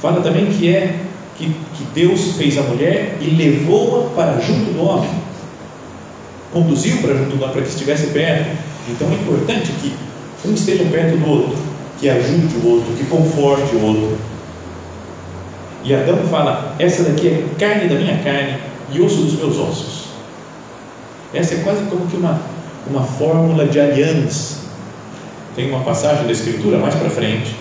Fala 0.00 0.20
também 0.20 0.46
que 0.46 0.68
é 0.68 1.00
que, 1.36 1.46
que 1.46 1.84
Deus 1.94 2.32
fez 2.36 2.58
a 2.58 2.62
mulher 2.62 3.18
e 3.20 3.30
levou-a 3.30 4.10
para 4.10 4.40
junto 4.40 4.72
do 4.72 4.82
homem, 4.84 5.10
conduziu 6.52 6.98
para 6.98 7.14
junto 7.14 7.36
do 7.36 7.42
homem 7.42 7.52
para 7.52 7.62
que 7.62 7.68
estivesse 7.68 8.08
perto. 8.08 8.56
Então 8.88 9.08
é 9.10 9.14
importante 9.14 9.72
que 9.80 9.92
um 10.44 10.54
esteja 10.54 10.84
perto 10.84 11.16
do 11.16 11.28
outro, 11.28 11.58
que 11.98 12.08
ajude 12.08 12.56
o 12.56 12.68
outro, 12.68 12.92
que 12.94 13.04
conforte 13.06 13.74
o 13.74 13.84
outro. 13.84 14.18
E 15.84 15.94
Adão 15.94 16.18
fala: 16.30 16.74
essa 16.78 17.04
daqui 17.04 17.28
é 17.28 17.44
carne 17.58 17.88
da 17.88 17.94
minha 17.96 18.18
carne 18.22 18.58
e 18.92 19.00
osso 19.00 19.16
dos 19.16 19.34
meus 19.34 19.58
ossos. 19.58 20.06
Essa 21.34 21.54
é 21.54 21.58
quase 21.58 21.84
como 21.84 22.06
que 22.06 22.16
uma, 22.16 22.40
uma 22.88 23.02
fórmula 23.02 23.66
de 23.66 23.80
aliança 23.80 24.65
tem 25.56 25.70
uma 25.70 25.80
passagem 25.80 26.26
da 26.26 26.32
Escritura 26.32 26.76
mais 26.76 26.94
para 26.94 27.08
frente, 27.08 27.56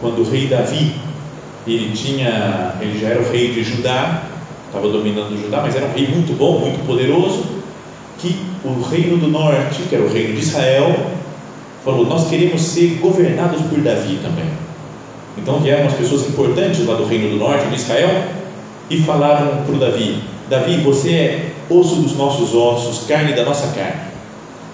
quando 0.00 0.20
o 0.20 0.30
rei 0.30 0.46
Davi, 0.46 0.94
ele 1.66 1.90
tinha, 1.90 2.74
ele 2.80 3.00
já 3.00 3.08
era 3.08 3.20
o 3.20 3.28
rei 3.28 3.52
de 3.52 3.64
Judá, 3.64 4.22
estava 4.66 4.88
dominando 4.88 5.36
Judá, 5.42 5.60
mas 5.60 5.74
era 5.74 5.86
um 5.86 5.92
rei 5.92 6.06
muito 6.06 6.38
bom, 6.38 6.60
muito 6.60 6.86
poderoso, 6.86 7.44
que 8.18 8.40
o 8.64 8.80
reino 8.82 9.16
do 9.16 9.26
norte, 9.26 9.82
que 9.88 9.94
era 9.96 10.04
o 10.04 10.08
reino 10.08 10.34
de 10.34 10.40
Israel, 10.40 10.94
falou: 11.84 12.06
Nós 12.06 12.28
queremos 12.28 12.62
ser 12.62 12.98
governados 13.00 13.60
por 13.62 13.80
Davi 13.80 14.20
também. 14.22 14.48
Então 15.36 15.58
vieram 15.58 15.82
umas 15.82 15.94
pessoas 15.94 16.28
importantes 16.28 16.86
lá 16.86 16.94
do 16.94 17.06
reino 17.06 17.30
do 17.30 17.36
norte, 17.36 17.66
de 17.66 17.74
Israel, 17.74 18.24
e 18.88 19.00
falaram 19.00 19.64
para 19.64 19.74
o 19.74 19.78
Davi: 19.78 20.22
Davi, 20.48 20.76
você 20.78 21.10
é 21.10 21.50
osso 21.68 21.96
dos 21.96 22.16
nossos 22.16 22.54
ossos, 22.54 23.04
carne 23.08 23.32
da 23.32 23.44
nossa 23.44 23.66
carne. 23.74 24.12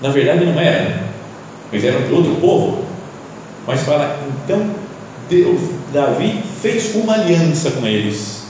Na 0.02 0.11
verdade, 0.11 0.44
não 0.44 0.61
era, 0.61 0.82
né? 0.82 1.12
Eles 1.72 1.84
eram 1.84 2.06
de 2.06 2.12
outro 2.12 2.34
povo. 2.36 2.84
Mas 3.66 3.80
fala, 3.82 4.18
então 4.44 4.70
Deus, 5.28 5.60
Davi 5.92 6.42
fez 6.60 6.94
uma 6.94 7.14
aliança 7.14 7.70
com 7.70 7.86
eles. 7.86 8.42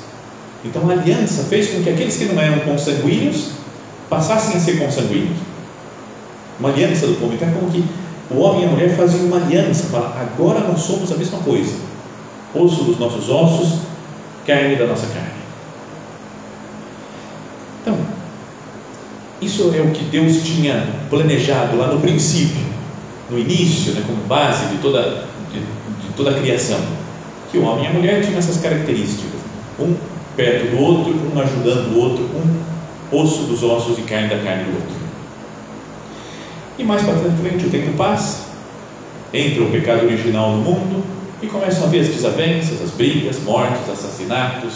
Então 0.65 0.89
a 0.89 0.93
aliança 0.93 1.45
fez 1.45 1.69
com 1.71 1.83
que 1.83 1.91
aqueles 1.91 2.17
que 2.17 2.25
não 2.25 2.41
eram 2.41 2.61
consanguíneos 2.61 3.51
passassem 4.11 4.57
a 4.57 4.61
ser 4.61 4.79
consanguíneos. 4.79 5.37
Uma 6.59 6.71
aliança 6.71 7.07
do 7.07 7.15
povo. 7.15 7.35
Então 7.35 7.49
é 7.49 7.53
como 7.53 7.71
que 7.71 7.85
o 8.31 8.39
homem 8.41 8.63
e 8.63 8.67
a 8.67 8.69
mulher 8.69 8.97
faziam 8.97 9.27
uma 9.27 9.37
aliança. 9.37 9.85
Fala, 9.85 10.17
agora 10.21 10.61
nós 10.61 10.81
somos 10.81 11.13
a 11.13 11.17
mesma 11.17 11.39
coisa. 11.39 11.75
Osso 12.55 12.85
dos 12.85 12.99
nossos 12.99 13.29
ossos, 13.31 13.81
carne 14.47 14.77
da 14.77 14.87
nossa 14.87 15.07
carne. 15.07 15.43
Então, 17.81 17.97
isso 19.41 19.73
é 19.75 19.81
o 19.81 19.91
que 19.91 20.05
Deus 20.05 20.43
tinha 20.43 20.87
planejado 21.09 21.77
lá 21.77 21.89
no 21.89 22.01
princípio 22.01 22.72
no 23.33 23.39
início, 23.39 23.95
né, 23.95 24.03
como 24.07 24.23
base 24.25 24.67
de 24.67 24.77
toda, 24.83 25.25
de, 25.51 25.59
de 25.59 26.15
toda 26.15 26.31
a 26.31 26.35
criação, 26.35 26.79
que 27.51 27.59
o 27.59 27.65
homem 27.65 27.85
e 27.85 27.87
a 27.89 27.93
mulher 27.93 28.23
tinham 28.23 28.39
essas 28.39 28.59
características, 28.59 29.41
um 29.81 29.95
perto 30.37 30.71
do 30.71 30.83
outro, 30.83 31.15
um 31.35 31.41
ajudando 31.41 31.95
o 31.95 31.99
outro, 31.99 32.25
um 32.25 33.17
osso 33.17 33.45
dos 33.45 33.63
ossos 33.63 33.99
e 33.99 34.03
carne 34.03 34.29
da 34.29 34.37
carne 34.37 34.65
do 34.65 34.75
outro. 34.75 35.03
E 36.79 36.85
mais 36.85 37.03
para 37.03 37.15
frente 37.15 37.67
o 37.67 37.71
tempo 37.71 37.93
passa, 37.97 38.49
entra 39.33 39.63
o 39.63 39.71
pecado 39.71 40.05
original 40.05 40.53
no 40.53 40.63
mundo 40.63 41.05
e 41.41 41.47
começam 41.47 41.85
a 41.85 41.87
ver 41.89 42.01
as 42.01 42.09
desavenças, 42.09 42.83
as 42.83 42.91
brigas, 42.91 43.43
mortes, 43.43 43.89
assassinatos, 43.91 44.75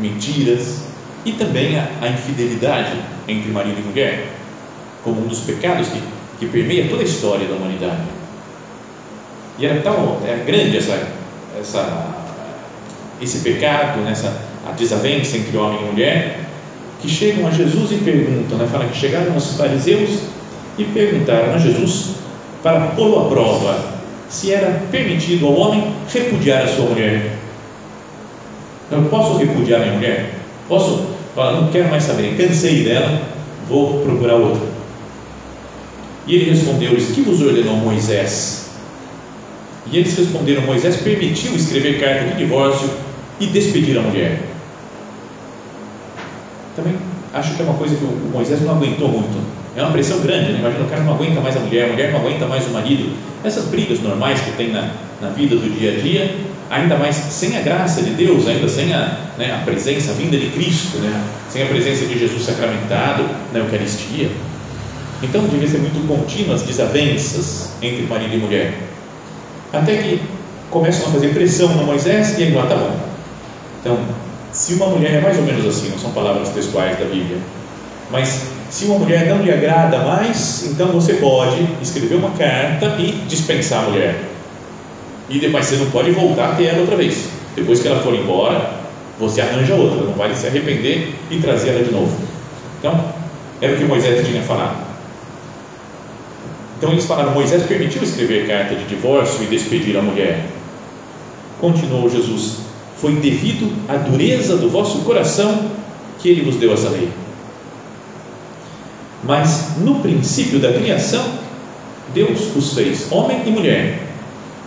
mentiras 0.00 0.82
e 1.24 1.32
também 1.32 1.78
a, 1.78 1.88
a 2.02 2.08
infidelidade 2.08 2.92
entre 3.26 3.50
marido 3.50 3.80
e 3.80 3.82
mulher, 3.82 4.32
como 5.02 5.22
um 5.22 5.26
dos 5.26 5.40
pecados 5.40 5.88
que 5.88 6.00
que 6.38 6.46
permeia 6.46 6.88
toda 6.88 7.02
a 7.02 7.04
história 7.04 7.46
da 7.46 7.54
humanidade. 7.54 8.02
E 9.58 9.66
era 9.66 9.80
tão 9.80 10.18
era 10.26 10.44
grande 10.44 10.76
essa, 10.76 11.08
essa, 11.58 12.06
esse 13.20 13.38
pecado, 13.38 14.00
nessa 14.00 14.46
a 14.68 14.72
desavença 14.72 15.36
entre 15.36 15.56
homem 15.56 15.80
e 15.80 15.84
mulher, 15.84 16.40
que 17.00 17.08
chegam 17.08 17.46
a 17.46 17.50
Jesus 17.50 17.92
e 17.92 17.96
perguntam, 17.96 18.58
né? 18.58 18.66
fala 18.70 18.86
que 18.86 18.96
chegaram 18.96 19.36
os 19.36 19.56
fariseus 19.56 20.20
e 20.76 20.84
perguntaram 20.84 21.54
a 21.54 21.58
Jesus 21.58 22.16
para 22.62 22.88
pô-lo 22.88 23.26
à 23.26 23.28
prova 23.28 23.96
se 24.28 24.52
era 24.52 24.82
permitido 24.90 25.46
ao 25.46 25.54
homem 25.54 25.92
repudiar 26.12 26.64
a 26.64 26.68
sua 26.68 26.86
mulher. 26.86 27.36
Eu 28.90 29.02
posso 29.04 29.36
repudiar 29.38 29.80
minha 29.80 29.92
mulher? 29.92 30.34
Posso 30.68 31.06
falar, 31.34 31.60
não 31.60 31.68
quero 31.68 31.88
mais 31.88 32.02
saber, 32.02 32.36
cansei 32.36 32.82
dela, 32.82 33.20
vou 33.68 34.00
procurar 34.00 34.34
outra. 34.34 34.65
E 36.26 36.34
ele 36.34 36.50
respondeu-lhes: 36.50 37.14
Que 37.14 37.22
vos 37.22 37.40
ordenou 37.40 37.76
Moisés? 37.76 38.70
E 39.90 39.96
eles 39.96 40.16
responderam: 40.16 40.62
Moisés 40.62 40.96
permitiu 40.96 41.54
escrever 41.54 42.00
carta 42.00 42.24
de 42.24 42.38
divórcio 42.38 42.90
e 43.40 43.46
despedir 43.46 43.96
a 43.98 44.02
mulher. 44.02 44.40
Também 46.74 46.94
acho 47.32 47.54
que 47.54 47.62
é 47.62 47.64
uma 47.64 47.74
coisa 47.74 47.96
que 47.96 48.04
o 48.04 48.30
Moisés 48.32 48.60
não 48.62 48.76
aguentou 48.76 49.08
muito. 49.08 49.56
É 49.76 49.82
uma 49.82 49.92
pressão 49.92 50.20
grande, 50.20 50.52
né? 50.52 50.58
imagina 50.58 50.84
o 50.84 50.88
cara 50.88 51.02
não 51.02 51.14
aguenta 51.14 51.40
mais 51.40 51.54
a 51.54 51.60
mulher, 51.60 51.84
a 51.84 51.92
mulher 51.92 52.10
não 52.10 52.20
aguenta 52.20 52.46
mais 52.46 52.66
o 52.66 52.70
marido. 52.70 53.12
Essas 53.44 53.66
brigas 53.66 54.00
normais 54.00 54.40
que 54.40 54.52
tem 54.52 54.72
na, 54.72 54.90
na 55.20 55.28
vida 55.28 55.54
do 55.54 55.78
dia 55.78 55.92
a 55.92 56.00
dia, 56.00 56.34
ainda 56.70 56.96
mais 56.96 57.14
sem 57.14 57.56
a 57.58 57.60
graça 57.60 58.02
de 58.02 58.10
Deus, 58.10 58.48
ainda 58.48 58.66
sem 58.68 58.92
a, 58.94 59.18
né, 59.36 59.54
a 59.54 59.64
presença, 59.64 60.12
a 60.12 60.14
vinda 60.14 60.38
de 60.38 60.48
Cristo, 60.48 60.96
né? 60.98 61.22
sem 61.50 61.62
a 61.62 61.66
presença 61.66 62.06
de 62.06 62.18
Jesus 62.18 62.44
sacramentado 62.44 63.24
na 63.52 63.58
Eucaristia. 63.58 64.30
Então 65.22 65.46
devia 65.46 65.68
ser 65.68 65.78
muito 65.78 66.06
contínuas 66.06 66.62
desavenças 66.62 67.70
entre 67.80 68.02
marido 68.02 68.34
e 68.34 68.38
mulher. 68.38 68.74
Até 69.72 69.96
que 69.96 70.20
começam 70.70 71.08
a 71.08 71.12
fazer 71.12 71.28
pressão 71.28 71.68
no 71.68 71.84
Moisés 71.84 72.38
e 72.38 72.42
ele 72.42 72.54
fala, 72.54 72.66
tá 72.66 72.76
bom. 72.76 72.96
Então, 73.80 73.98
se 74.52 74.74
uma 74.74 74.86
mulher, 74.86 75.14
é 75.14 75.20
mais 75.20 75.38
ou 75.38 75.44
menos 75.44 75.66
assim, 75.66 75.90
não 75.90 75.98
são 75.98 76.10
palavras 76.12 76.48
textuais 76.50 76.98
da 76.98 77.04
Bíblia, 77.04 77.38
mas 78.10 78.42
se 78.70 78.84
uma 78.86 78.98
mulher 78.98 79.26
não 79.26 79.42
lhe 79.42 79.50
agrada 79.50 79.98
mais, 79.98 80.64
então 80.66 80.88
você 80.88 81.14
pode 81.14 81.66
escrever 81.82 82.16
uma 82.16 82.30
carta 82.30 82.96
e 82.98 83.12
dispensar 83.28 83.84
a 83.84 83.90
mulher. 83.90 84.16
E 85.28 85.38
depois 85.38 85.66
você 85.66 85.76
não 85.76 85.90
pode 85.90 86.10
voltar 86.12 86.56
ter 86.56 86.64
ela 86.64 86.80
outra 86.80 86.96
vez. 86.96 87.28
Depois 87.54 87.80
que 87.80 87.88
ela 87.88 88.00
for 88.00 88.14
embora, 88.14 88.70
você 89.18 89.40
arranja 89.40 89.74
outra, 89.74 90.04
não 90.04 90.12
vale 90.12 90.34
se 90.36 90.46
arrepender 90.46 91.14
e 91.30 91.38
trazer 91.38 91.70
ela 91.70 91.84
de 91.84 91.90
novo. 91.90 92.16
Então, 92.78 93.04
era 93.60 93.72
o 93.72 93.76
que 93.76 93.84
Moisés 93.84 94.26
tinha 94.26 94.42
falado. 94.42 94.85
Então 96.76 96.92
eles 96.92 97.06
falaram: 97.06 97.32
Moisés 97.32 97.62
permitiu 97.64 98.02
escrever 98.02 98.46
carta 98.46 98.74
de 98.74 98.84
divórcio 98.84 99.42
e 99.42 99.46
despedir 99.46 99.96
a 99.96 100.02
mulher. 100.02 100.44
Continuou 101.60 102.08
Jesus: 102.08 102.58
Foi 102.98 103.12
devido 103.16 103.72
à 103.88 103.96
dureza 103.96 104.56
do 104.56 104.68
vosso 104.68 104.98
coração 104.98 105.70
que 106.18 106.28
ele 106.28 106.42
vos 106.42 106.56
deu 106.56 106.72
essa 106.72 106.90
lei. 106.90 107.08
Mas 109.24 109.78
no 109.78 109.96
princípio 110.00 110.58
da 110.58 110.72
criação, 110.72 111.24
Deus 112.14 112.54
os 112.54 112.74
fez 112.74 113.10
homem 113.10 113.42
e 113.46 113.50
mulher. 113.50 114.02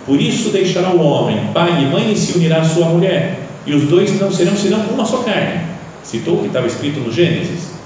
Por 0.06 0.20
isso 0.20 0.50
deixará 0.50 0.89
o 0.89 1.01
homem 1.01 1.51
pai 1.54 1.84
e 1.84 1.86
mãe 1.86 2.12
e 2.12 2.18
se 2.18 2.36
unirá 2.38 2.62
à 2.62 2.63
sua 2.63 2.88
mulher, 2.88 3.39
e 3.66 3.74
os 3.74 3.84
dois 3.84 4.20
não 4.20 4.32
serão 4.32 4.56
senão 4.58 4.80
uma 4.92 5.06
só 5.06 5.18
carne. 5.18 5.62
Citou 6.04 6.38
o 6.38 6.42
que 6.42 6.48
estava 6.48 6.66
escrito 6.66 7.00
no 7.00 7.12
Gênesis. 7.12 7.78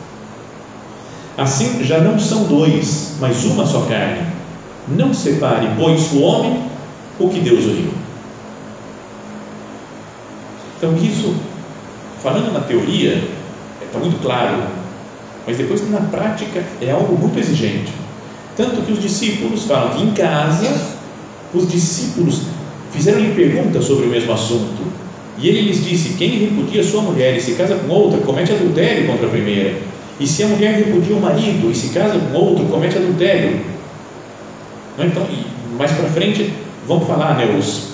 Assim 1.37 1.83
já 1.83 1.99
não 1.99 2.19
são 2.19 2.43
dois, 2.43 3.13
mas 3.19 3.43
uma 3.45 3.65
só 3.65 3.81
carne. 3.81 4.27
Não 4.87 5.13
separe, 5.13 5.67
pois, 5.77 6.11
o 6.11 6.21
homem 6.21 6.61
o 7.19 7.29
que 7.29 7.39
Deus 7.39 7.65
uniu. 7.65 7.91
Então, 10.77 10.95
isso, 10.97 11.33
falando 12.21 12.51
na 12.51 12.59
teoria, 12.59 13.23
está 13.81 13.99
muito 13.99 14.21
claro, 14.21 14.63
mas 15.47 15.57
depois 15.57 15.89
na 15.89 16.01
prática 16.01 16.63
é 16.81 16.91
algo 16.91 17.17
muito 17.17 17.39
exigente. 17.39 17.91
Tanto 18.57 18.81
que 18.81 18.91
os 18.91 19.01
discípulos 19.01 19.63
falam 19.63 19.95
que 19.95 20.03
em 20.03 20.11
casa, 20.11 20.75
os 21.53 21.67
discípulos 21.67 22.41
fizeram-lhe 22.91 23.33
perguntas 23.33 23.85
sobre 23.85 24.05
o 24.05 24.09
mesmo 24.09 24.33
assunto. 24.33 24.83
E 25.37 25.47
ele 25.47 25.61
lhes 25.61 25.83
disse: 25.83 26.13
Quem 26.13 26.37
repudia 26.37 26.83
sua 26.83 27.01
mulher 27.01 27.35
e 27.35 27.41
se 27.41 27.53
casa 27.53 27.75
com 27.75 27.91
outra, 27.91 28.19
comete 28.21 28.51
adultério 28.51 29.07
contra 29.07 29.25
a 29.25 29.29
primeira. 29.29 29.92
E 30.19 30.27
se 30.27 30.43
a 30.43 30.47
mulher 30.47 30.75
repudia 30.75 31.15
o 31.15 31.21
marido 31.21 31.71
e 31.71 31.75
se 31.75 31.89
casa 31.89 32.19
com 32.19 32.37
outro, 32.37 32.65
comete 32.65 32.97
adultério. 32.97 33.59
Então, 34.99 35.27
mais 35.77 35.91
para 35.91 36.09
frente, 36.09 36.53
vão 36.87 37.01
falar 37.01 37.35
né, 37.37 37.45
os, 37.57 37.89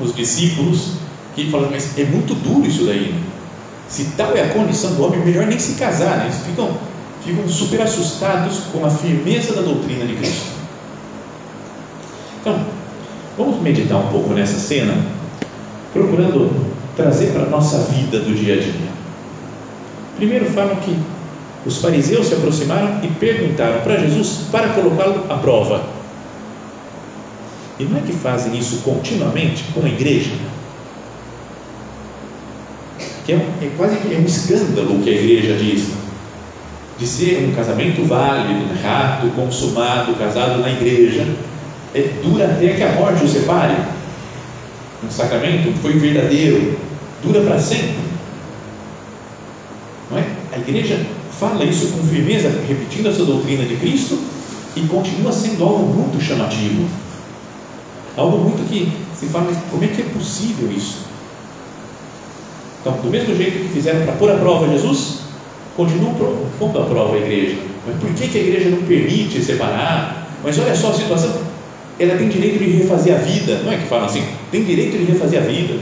os 0.00 0.14
discípulos 0.14 0.94
que 1.34 1.50
falam, 1.50 1.70
mas 1.70 1.96
é 1.98 2.04
muito 2.04 2.34
duro 2.34 2.66
isso 2.66 2.84
daí. 2.84 3.14
Se 3.88 4.04
tal 4.16 4.36
é 4.36 4.42
a 4.42 4.48
condição 4.48 4.94
do 4.94 5.04
homem, 5.04 5.20
melhor 5.20 5.46
nem 5.46 5.58
se 5.58 5.74
casar. 5.74 6.18
Né? 6.18 6.24
Eles 6.24 6.38
ficam, 6.44 6.70
ficam 7.24 7.48
super 7.48 7.80
assustados 7.82 8.58
com 8.72 8.84
a 8.84 8.90
firmeza 8.90 9.54
da 9.54 9.62
doutrina 9.62 10.04
de 10.06 10.14
Cristo. 10.14 10.54
Então, 12.40 12.60
vamos 13.38 13.62
meditar 13.62 13.98
um 13.98 14.08
pouco 14.08 14.34
nessa 14.34 14.58
cena, 14.58 14.94
procurando 15.92 16.50
trazer 16.96 17.32
para 17.32 17.44
a 17.44 17.48
nossa 17.48 17.78
vida 17.92 18.18
do 18.18 18.34
dia 18.34 18.54
a 18.54 18.60
dia. 18.60 18.94
Primeiro 20.16 20.46
falam 20.46 20.76
que 20.76 20.96
os 21.66 21.78
fariseus 21.78 22.26
se 22.26 22.34
aproximaram 22.34 23.00
e 23.02 23.08
perguntaram 23.08 23.80
para 23.80 23.98
Jesus 23.98 24.40
para 24.52 24.68
colocá-lo 24.70 25.24
à 25.30 25.38
prova. 25.38 25.82
E 27.78 27.84
não 27.84 27.98
é 27.98 28.02
que 28.02 28.12
fazem 28.12 28.56
isso 28.56 28.82
continuamente 28.84 29.64
com 29.72 29.84
a 29.84 29.88
igreja? 29.88 30.30
Que 33.24 33.32
é, 33.32 33.36
é 33.36 33.70
quase 33.76 33.94
é 33.94 34.18
um 34.18 34.24
escândalo 34.24 34.96
o 34.96 35.02
que 35.02 35.10
a 35.10 35.12
igreja 35.12 35.56
diz. 35.56 35.88
De 36.98 37.06
ser 37.06 37.48
um 37.48 37.54
casamento 37.54 38.06
válido, 38.06 38.66
rato, 38.82 39.26
consumado, 39.28 40.14
casado 40.14 40.60
na 40.60 40.70
igreja, 40.70 41.26
é, 41.94 42.10
dura 42.22 42.44
até 42.44 42.68
que 42.74 42.82
a 42.82 42.92
morte 42.92 43.24
o 43.24 43.28
separe. 43.28 43.74
Um 45.02 45.10
sacramento 45.10 45.72
foi 45.80 45.94
verdadeiro, 45.94 46.78
dura 47.22 47.40
para 47.40 47.58
sempre. 47.58 48.04
Não 50.10 50.18
é? 50.18 50.24
A 50.52 50.58
igreja 50.58 51.04
fala 51.48 51.64
isso 51.64 51.88
com 51.88 52.02
firmeza, 52.04 52.48
repetindo 52.66 53.08
essa 53.08 53.24
doutrina 53.24 53.64
de 53.64 53.76
Cristo 53.76 54.18
e 54.74 54.80
continua 54.82 55.30
sendo 55.30 55.62
algo 55.62 55.84
muito 55.84 56.22
chamativo. 56.22 56.88
Algo 58.16 58.38
muito 58.38 58.66
que 58.68 58.90
se 59.14 59.26
fala, 59.26 59.52
como 59.70 59.84
é 59.84 59.88
que 59.88 60.00
é 60.00 60.04
possível 60.06 60.70
isso? 60.72 61.04
Então, 62.80 62.94
do 63.02 63.10
mesmo 63.10 63.34
jeito 63.36 63.58
que 63.58 63.74
fizeram 63.74 64.04
para 64.04 64.14
pôr 64.14 64.30
a 64.30 64.36
prova 64.36 64.68
Jesus, 64.68 65.20
continuam 65.76 66.14
pondo 66.58 66.78
a 66.78 66.84
prova 66.84 67.14
a 67.14 67.18
igreja. 67.18 67.56
Mas 67.86 67.96
por 67.96 68.10
que, 68.14 68.28
que 68.28 68.38
a 68.38 68.40
igreja 68.40 68.70
não 68.70 68.82
permite 68.82 69.42
separar? 69.42 70.28
Mas 70.42 70.58
olha 70.58 70.74
só 70.74 70.90
a 70.90 70.94
situação, 70.94 71.32
ela 71.98 72.16
tem 72.16 72.28
direito 72.28 72.58
de 72.58 72.70
refazer 72.70 73.14
a 73.14 73.18
vida, 73.18 73.60
não 73.64 73.72
é 73.72 73.78
que 73.78 73.86
falam 73.86 74.06
assim? 74.06 74.24
Tem 74.50 74.64
direito 74.64 74.98
de 74.98 75.04
refazer 75.04 75.42
a 75.42 75.44
vida. 75.44 75.78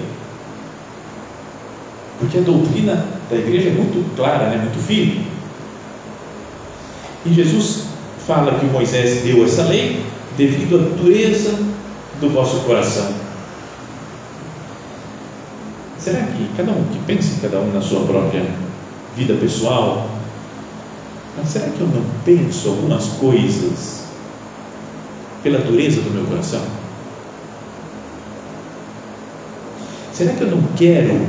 Porque 2.18 2.38
a 2.38 2.40
doutrina 2.40 3.04
da 3.28 3.36
igreja 3.36 3.68
é 3.68 3.72
muito 3.72 4.14
clara, 4.16 4.50
né? 4.50 4.58
muito 4.58 4.78
firme. 4.78 5.31
E 7.24 7.32
Jesus 7.32 7.84
fala 8.26 8.58
que 8.58 8.66
Moisés 8.66 9.22
deu 9.22 9.44
essa 9.44 9.64
lei 9.64 10.04
devido 10.36 10.76
à 10.76 10.96
dureza 10.96 11.56
do 12.20 12.28
vosso 12.30 12.60
coração. 12.60 13.12
Será 15.98 16.20
que 16.22 16.48
cada 16.56 16.72
um 16.72 16.84
que 16.84 16.98
pense 17.06 17.40
cada 17.40 17.60
um 17.60 17.72
na 17.72 17.80
sua 17.80 18.00
própria 18.00 18.44
vida 19.16 19.34
pessoal, 19.34 20.08
mas 21.36 21.48
será 21.48 21.68
que 21.68 21.80
eu 21.80 21.86
não 21.86 22.04
penso 22.24 22.68
algumas 22.68 23.06
coisas 23.20 24.02
pela 25.42 25.58
dureza 25.58 26.00
do 26.00 26.10
meu 26.10 26.24
coração? 26.24 26.62
Será 30.12 30.32
que 30.32 30.42
eu 30.42 30.50
não 30.50 30.62
quero 30.76 31.26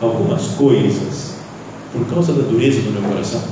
algumas 0.00 0.48
coisas 0.48 1.36
por 1.92 2.04
causa 2.06 2.32
da 2.32 2.42
dureza 2.42 2.80
do 2.82 2.90
meu 2.90 3.02
coração? 3.08 3.42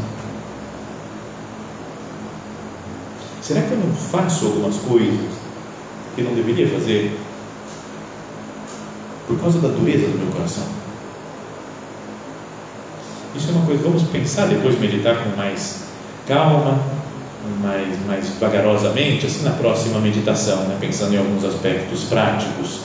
Será 3.44 3.60
que 3.60 3.72
eu 3.72 3.78
não 3.78 3.94
faço 3.94 4.46
algumas 4.46 4.76
coisas 4.76 5.20
que 6.16 6.22
não 6.22 6.32
deveria 6.32 6.66
fazer 6.66 7.14
por 9.28 9.38
causa 9.38 9.58
da 9.58 9.68
dureza 9.68 10.06
do 10.06 10.18
meu 10.18 10.32
coração? 10.32 10.64
Isso 13.36 13.50
é 13.50 13.52
uma 13.52 13.66
coisa, 13.66 13.82
vamos 13.82 14.04
pensar 14.04 14.46
depois, 14.46 14.80
meditar 14.80 15.22
com 15.22 15.36
mais 15.36 15.82
calma, 16.26 16.80
mais, 17.60 18.06
mais 18.06 18.30
vagarosamente, 18.40 19.26
assim 19.26 19.44
na 19.44 19.50
próxima 19.50 20.00
meditação, 20.00 20.62
né? 20.62 20.78
pensando 20.80 21.12
em 21.12 21.18
alguns 21.18 21.44
aspectos 21.44 22.04
práticos 22.04 22.80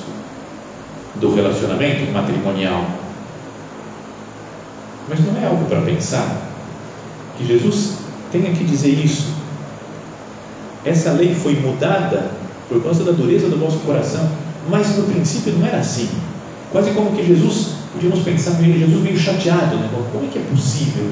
do 1.16 1.34
relacionamento 1.34 2.12
matrimonial. 2.12 2.86
Mas 5.08 5.22
não 5.22 5.42
é 5.42 5.46
algo 5.46 5.64
para 5.70 5.80
pensar 5.84 6.36
que 7.38 7.48
Jesus 7.48 7.94
tenha 8.30 8.52
que 8.54 8.66
dizer 8.66 8.90
isso 8.90 9.29
essa 10.86 11.12
lei 11.12 11.36
foi 11.36 11.56
mudada 11.56 12.32
por 12.68 12.82
causa 12.84 13.04
da 13.04 13.12
dureza 13.12 13.48
do 13.50 13.58
vosso 13.58 13.80
coração, 13.80 14.30
mas 14.70 14.96
no 14.98 15.04
princípio 15.04 15.54
não 15.54 15.66
era 15.66 15.78
assim. 15.78 16.10
Quase 16.72 16.92
como 16.92 17.16
que 17.16 17.26
Jesus, 17.26 17.70
podíamos 17.94 18.20
pensar, 18.20 18.52
Jesus 18.62 19.02
meio 19.02 19.18
chateado, 19.18 19.76
né? 19.76 19.90
como 20.12 20.26
é 20.26 20.28
que 20.28 20.38
é 20.38 20.42
possível 20.42 21.06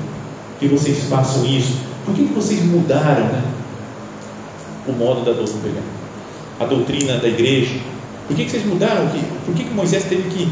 que 0.60 0.67
vocês 0.67 1.06
façam 1.10 1.45
isso? 1.45 1.77
Por 2.06 2.13
que, 2.13 2.25
que 2.25 2.34
vocês 2.34 2.63
mudaram 2.63 3.25
né? 3.25 3.43
o 4.88 4.91
modo 4.93 5.25
da 5.25 5.34
doutrina, 5.34 5.82
a 6.60 6.65
doutrina 6.65 7.17
da 7.17 7.27
igreja? 7.27 7.75
Por 8.27 8.36
que, 8.36 8.45
que 8.45 8.51
vocês 8.51 8.65
mudaram? 8.65 9.10
Por 9.45 9.56
que, 9.56 9.63
que 9.63 9.73
Moisés 9.73 10.03
teve 10.03 10.30
que 10.30 10.49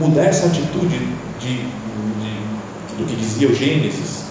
mudar 0.00 0.24
essa 0.24 0.46
atitude 0.46 0.98
de, 1.40 1.56
de, 1.56 2.94
do 2.98 3.06
que 3.06 3.16
dizia 3.16 3.48
o 3.48 3.54
Gênesis. 3.54 4.23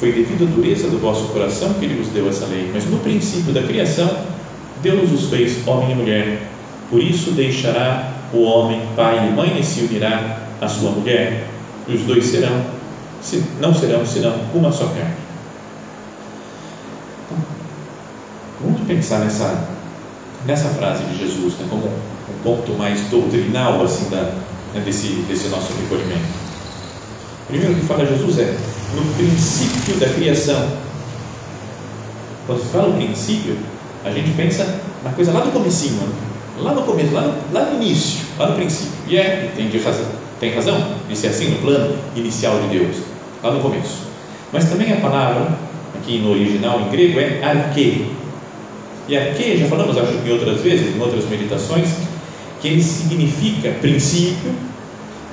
Foi 0.00 0.12
devido 0.12 0.44
à 0.44 0.46
dureza 0.46 0.88
do 0.88 0.98
vosso 0.98 1.28
coração 1.28 1.74
que 1.74 1.84
ele 1.84 2.02
vos 2.02 2.08
deu 2.08 2.26
essa 2.26 2.46
lei, 2.46 2.70
mas 2.72 2.86
no 2.86 2.98
princípio 3.00 3.52
da 3.52 3.62
criação, 3.62 4.10
Deus 4.82 5.12
os 5.12 5.28
fez 5.28 5.68
homem 5.68 5.92
e 5.92 5.94
mulher. 5.94 6.42
Por 6.88 7.02
isso 7.02 7.32
deixará 7.32 8.10
o 8.32 8.42
homem 8.44 8.80
pai 8.96 9.28
e 9.28 9.30
mãe 9.30 9.60
e 9.60 9.62
se 9.62 9.80
unirá 9.80 10.38
à 10.58 10.66
sua 10.66 10.92
mulher, 10.92 11.46
e 11.86 11.94
os 11.94 12.02
dois 12.04 12.24
serão, 12.24 12.64
não 13.60 13.74
serão 13.74 14.06
senão 14.06 14.34
uma 14.54 14.72
só 14.72 14.86
carne. 14.86 15.16
Então, 17.26 17.38
vamos 18.62 18.80
pensar 18.86 19.18
nessa, 19.18 19.68
nessa 20.46 20.70
frase 20.70 21.04
de 21.04 21.18
Jesus, 21.18 21.58
né, 21.58 21.66
como 21.68 21.84
um 21.84 22.42
ponto 22.42 22.72
mais 22.72 23.02
doutrinal 23.10 23.84
assim, 23.84 24.08
da, 24.08 24.32
né, 24.72 24.82
desse, 24.82 25.08
desse 25.28 25.48
nosso 25.48 25.74
recolhimento. 25.74 26.40
Primeiro 27.48 27.74
que 27.74 27.82
fala 27.82 28.06
Jesus 28.06 28.38
é 28.38 28.56
no 28.94 29.14
princípio 29.14 29.96
da 29.96 30.08
criação. 30.08 30.68
Quando 32.46 32.62
se 32.62 32.68
fala 32.68 32.94
princípio, 32.94 33.56
a 34.04 34.10
gente 34.10 34.30
pensa 34.32 34.80
na 35.04 35.10
coisa 35.12 35.32
lá 35.32 35.40
do 35.40 35.52
comecinho, 35.52 35.94
né? 35.94 36.08
lá 36.58 36.74
no 36.74 36.82
começo, 36.82 37.12
lá 37.12 37.22
no, 37.22 37.34
lá 37.52 37.64
no 37.66 37.82
início, 37.82 38.20
lá 38.38 38.48
no 38.48 38.56
princípio. 38.56 38.92
E 39.08 39.16
é, 39.16 39.52
tem, 39.54 39.68
razão, 39.70 40.06
tem 40.38 40.54
razão 40.54 40.94
de 41.08 41.16
ser 41.16 41.28
assim 41.28 41.48
no 41.48 41.56
plano 41.58 41.96
inicial 42.16 42.60
de 42.62 42.78
Deus, 42.78 42.96
lá 43.42 43.52
no 43.52 43.60
começo. 43.60 43.98
Mas 44.52 44.68
também 44.68 44.92
a 44.92 44.96
palavra, 44.96 45.48
aqui 45.96 46.18
no 46.18 46.32
original 46.32 46.80
em 46.80 46.90
grego, 46.90 47.20
é 47.20 47.42
arque. 47.42 48.12
E 49.08 49.16
arque, 49.16 49.56
já 49.56 49.66
falamos 49.66 49.96
acho 49.96 50.18
que 50.18 50.30
outras 50.30 50.60
vezes, 50.60 50.94
em 50.94 51.00
outras 51.00 51.24
meditações, 51.28 51.88
que 52.60 52.68
ele 52.68 52.82
significa 52.82 53.70
princípio, 53.80 54.52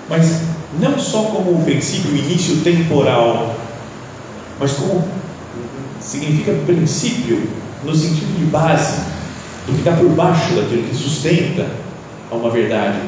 mas 0.10 0.42
não 0.80 1.00
só 1.00 1.24
como 1.24 1.52
o 1.52 1.64
princípio, 1.64 2.16
início 2.16 2.58
temporal, 2.58 3.56
mas 4.60 4.74
como 4.74 5.04
significa 6.00 6.54
princípio 6.66 7.42
no 7.84 7.96
sentido 7.96 8.38
de 8.38 8.46
base, 8.46 9.02
do 9.66 9.74
que 9.74 9.80
está 9.80 9.92
por 9.94 10.10
baixo 10.10 10.54
daquilo 10.56 10.84
que 10.84 10.96
sustenta 10.96 11.68
a 12.32 12.36
uma 12.36 12.50
verdade. 12.50 13.00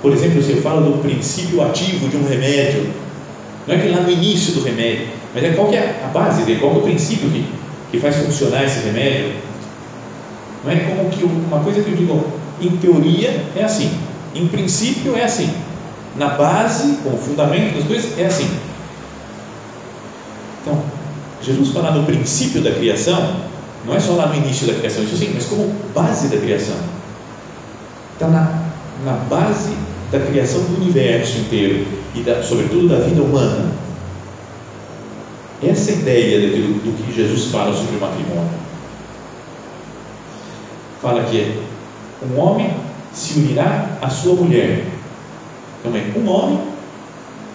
Por 0.00 0.12
exemplo, 0.12 0.42
se 0.42 0.52
eu 0.52 0.62
falo 0.62 0.82
do 0.82 1.02
princípio 1.02 1.62
ativo 1.62 2.08
de 2.08 2.16
um 2.16 2.26
remédio, 2.26 2.86
não 3.66 3.74
é 3.74 3.78
que 3.78 3.88
lá 3.88 4.02
no 4.02 4.10
início 4.10 4.54
do 4.54 4.62
remédio, 4.62 5.08
mas 5.34 5.44
é 5.44 5.50
qual 5.50 5.68
que 5.68 5.76
é 5.76 6.02
a 6.04 6.08
base 6.08 6.44
dele, 6.44 6.60
qual 6.60 6.72
que 6.72 6.78
é 6.78 6.80
o 6.80 6.84
princípio 6.84 7.28
que, 7.28 7.44
que 7.90 7.98
faz 7.98 8.16
funcionar 8.16 8.64
esse 8.64 8.80
remédio. 8.86 9.32
Não 10.64 10.72
é 10.72 10.76
como 10.76 11.10
que 11.10 11.24
uma 11.24 11.60
coisa 11.60 11.82
que 11.82 11.90
eu 11.90 11.96
digo, 11.96 12.26
em 12.60 12.70
teoria 12.76 13.44
é 13.56 13.64
assim, 13.64 13.90
em 14.34 14.46
princípio 14.46 15.16
é 15.16 15.24
assim, 15.24 15.52
na 16.18 16.28
base, 16.30 16.98
como 17.02 17.18
fundamento 17.18 17.76
das 17.76 17.84
coisas, 17.86 18.18
é 18.18 18.26
assim. 18.26 18.50
Então, 20.62 20.82
Jesus 21.42 21.70
fala 21.70 21.92
no 21.92 22.04
princípio 22.04 22.62
da 22.62 22.72
criação, 22.72 23.36
não 23.84 23.94
é 23.94 24.00
só 24.00 24.14
lá 24.14 24.26
no 24.26 24.34
início 24.34 24.66
da 24.66 24.74
criação, 24.74 25.04
isso 25.04 25.16
sim, 25.16 25.30
mas 25.34 25.44
como 25.44 25.72
base 25.94 26.28
da 26.28 26.38
criação. 26.38 26.76
Está 28.14 28.28
na, 28.28 28.62
na 29.04 29.12
base 29.28 29.76
da 30.10 30.20
criação 30.20 30.60
do 30.62 30.80
universo 30.80 31.38
inteiro 31.38 31.86
e, 32.14 32.20
da, 32.20 32.42
sobretudo, 32.42 32.88
da 32.88 33.00
vida 33.00 33.22
humana. 33.22 33.70
Essa 35.62 35.90
é 35.90 35.94
ideia 35.94 36.40
daquilo, 36.40 36.74
do 36.74 37.04
que 37.04 37.14
Jesus 37.14 37.50
fala 37.50 37.74
sobre 37.74 37.96
o 37.96 38.00
matrimônio. 38.00 38.50
Fala 41.00 41.24
que 41.24 41.60
um 42.22 42.38
homem 42.38 42.74
se 43.12 43.38
unirá 43.38 43.98
à 44.02 44.08
sua 44.08 44.34
mulher. 44.34 44.95
Então 45.86 45.96
é 45.96 46.18
um 46.18 46.28
homem 46.28 46.58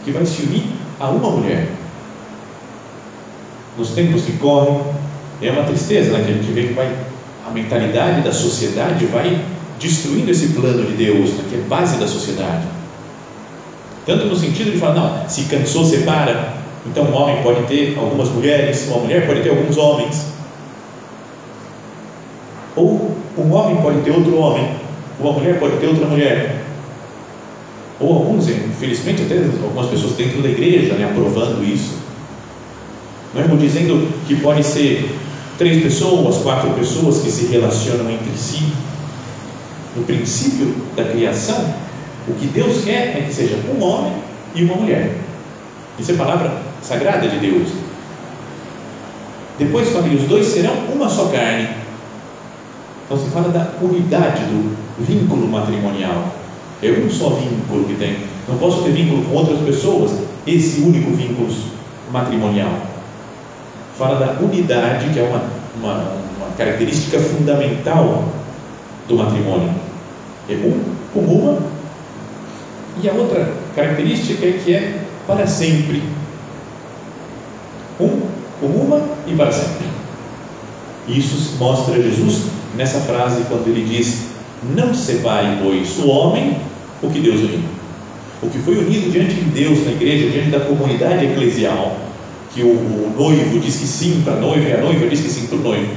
que 0.03 0.11
vai 0.11 0.25
se 0.25 0.43
unir 0.43 0.63
a 0.99 1.09
uma 1.09 1.29
mulher. 1.29 1.67
Nos 3.77 3.89
tempos 3.89 4.23
que 4.23 4.33
correm, 4.33 4.81
é 5.41 5.51
uma 5.51 5.63
tristeza, 5.63 6.11
né? 6.11 6.23
Que 6.23 6.31
a 6.31 6.35
gente 6.35 6.51
vê 6.51 6.67
que 6.67 6.73
vai, 6.73 6.93
a 7.45 7.51
mentalidade 7.51 8.21
da 8.21 8.31
sociedade 8.31 9.05
vai 9.05 9.41
destruindo 9.79 10.29
esse 10.31 10.49
plano 10.49 10.85
de 10.85 10.93
Deus, 10.93 11.31
né? 11.31 11.43
que 11.49 11.55
é 11.55 11.59
base 11.67 11.97
da 11.97 12.07
sociedade. 12.07 12.65
Tanto 14.05 14.25
no 14.25 14.35
sentido 14.35 14.71
de 14.71 14.77
falar, 14.77 14.95
não, 14.95 15.29
se 15.29 15.43
cansou, 15.43 15.85
separa. 15.85 16.53
Então 16.85 17.03
um 17.05 17.15
homem 17.15 17.41
pode 17.43 17.63
ter 17.63 17.97
algumas 17.97 18.29
mulheres, 18.29 18.87
uma 18.87 18.99
mulher 18.99 19.27
pode 19.27 19.41
ter 19.41 19.49
alguns 19.49 19.77
homens. 19.77 20.25
Ou 22.75 23.15
um 23.37 23.53
homem 23.53 23.81
pode 23.81 24.01
ter 24.01 24.11
outro 24.11 24.37
homem, 24.37 24.67
uma 25.19 25.33
mulher 25.33 25.59
pode 25.59 25.77
ter 25.77 25.87
outra 25.87 26.05
mulher. 26.05 26.60
Ou 28.01 28.17
alguns, 28.17 28.49
infelizmente, 28.49 29.21
até 29.21 29.37
algumas 29.63 29.87
pessoas 29.87 30.13
dentro 30.13 30.41
da 30.41 30.49
igreja 30.49 30.95
né, 30.95 31.05
aprovando 31.05 31.63
isso. 31.63 31.99
Não 33.33 33.41
é? 33.41 33.47
Dizendo 33.57 34.11
que 34.27 34.35
pode 34.37 34.63
ser 34.63 35.09
três 35.57 35.83
pessoas, 35.83 36.37
quatro 36.37 36.71
pessoas 36.71 37.19
que 37.19 37.29
se 37.29 37.45
relacionam 37.45 38.09
entre 38.09 38.35
si. 38.35 38.63
No 39.95 40.03
princípio 40.03 40.73
da 40.95 41.03
criação, 41.03 41.73
o 42.27 42.33
que 42.33 42.47
Deus 42.47 42.83
quer 42.83 43.17
é 43.17 43.25
que 43.27 43.33
seja 43.33 43.57
um 43.69 43.83
homem 43.83 44.13
e 44.55 44.63
uma 44.63 44.75
mulher. 44.75 45.17
Isso 45.99 46.11
é 46.11 46.15
palavra 46.15 46.61
sagrada 46.81 47.27
de 47.27 47.37
Deus. 47.37 47.69
Depois 49.59 49.89
fala 49.89 50.09
que 50.09 50.15
os 50.15 50.23
dois 50.23 50.47
serão 50.47 50.73
uma 50.91 51.07
só 51.07 51.25
carne. 51.25 51.69
Então 53.05 53.17
se 53.17 53.29
fala 53.29 53.49
da 53.49 53.73
unidade 53.81 54.41
do 54.45 54.75
vínculo 54.99 55.47
matrimonial. 55.47 56.40
É 56.83 56.91
um 56.91 57.09
só 57.09 57.29
vínculo 57.29 57.85
que 57.85 57.95
tem. 57.95 58.17
Não 58.47 58.57
posso 58.57 58.83
ter 58.83 58.91
vínculo 58.91 59.23
com 59.25 59.35
outras 59.35 59.59
pessoas, 59.59 60.11
esse 60.47 60.81
único 60.81 61.11
vínculo 61.11 61.47
matrimonial 62.11 62.91
fala 64.01 64.17
da 64.17 64.41
unidade, 64.41 65.13
que 65.13 65.19
é 65.19 65.23
uma, 65.23 65.43
uma, 65.77 65.93
uma 66.37 66.55
característica 66.57 67.19
fundamental 67.19 68.25
do 69.07 69.15
matrimônio. 69.15 69.69
É 70.49 70.53
um 70.53 70.81
com 71.13 71.19
uma, 71.19 71.59
e 73.01 73.07
a 73.07 73.13
outra 73.13 73.53
característica 73.75 74.43
é 74.43 74.53
que 74.53 74.73
é 74.73 75.03
para 75.27 75.45
sempre. 75.45 76.01
Um 77.99 78.21
com 78.59 78.65
uma 78.65 79.01
e 79.27 79.35
para 79.35 79.51
sempre. 79.51 79.85
Isso 81.07 81.57
mostra 81.59 82.01
Jesus 82.01 82.45
nessa 82.75 82.99
frase 83.01 83.43
quando 83.47 83.67
ele 83.67 83.85
diz: 83.85 84.29
Não 84.75 84.95
separe, 84.95 85.59
pois, 85.61 85.99
o 85.99 86.09
homem 86.09 86.57
o 87.01 87.09
que 87.09 87.19
Deus 87.19 87.41
uniu. 87.41 87.59
O 88.41 88.49
que 88.49 88.57
foi 88.59 88.77
unido 88.77 89.11
diante 89.11 89.35
de 89.35 89.43
Deus 89.51 89.85
na 89.85 89.91
igreja, 89.91 90.29
diante 90.29 90.49
da 90.49 90.59
comunidade 90.61 91.25
eclesial, 91.25 91.97
que 92.53 92.63
o, 92.63 92.69
o 92.69 93.13
noivo 93.17 93.59
diz 93.59 93.77
que 93.77 93.87
sim 93.87 94.21
para 94.23 94.33
a 94.33 94.39
noiva 94.39 94.67
e 94.67 94.73
a 94.73 94.81
noiva 94.81 95.07
diz 95.07 95.21
que 95.21 95.29
sim 95.29 95.47
para 95.47 95.57
o 95.57 95.61
noivo, 95.61 95.93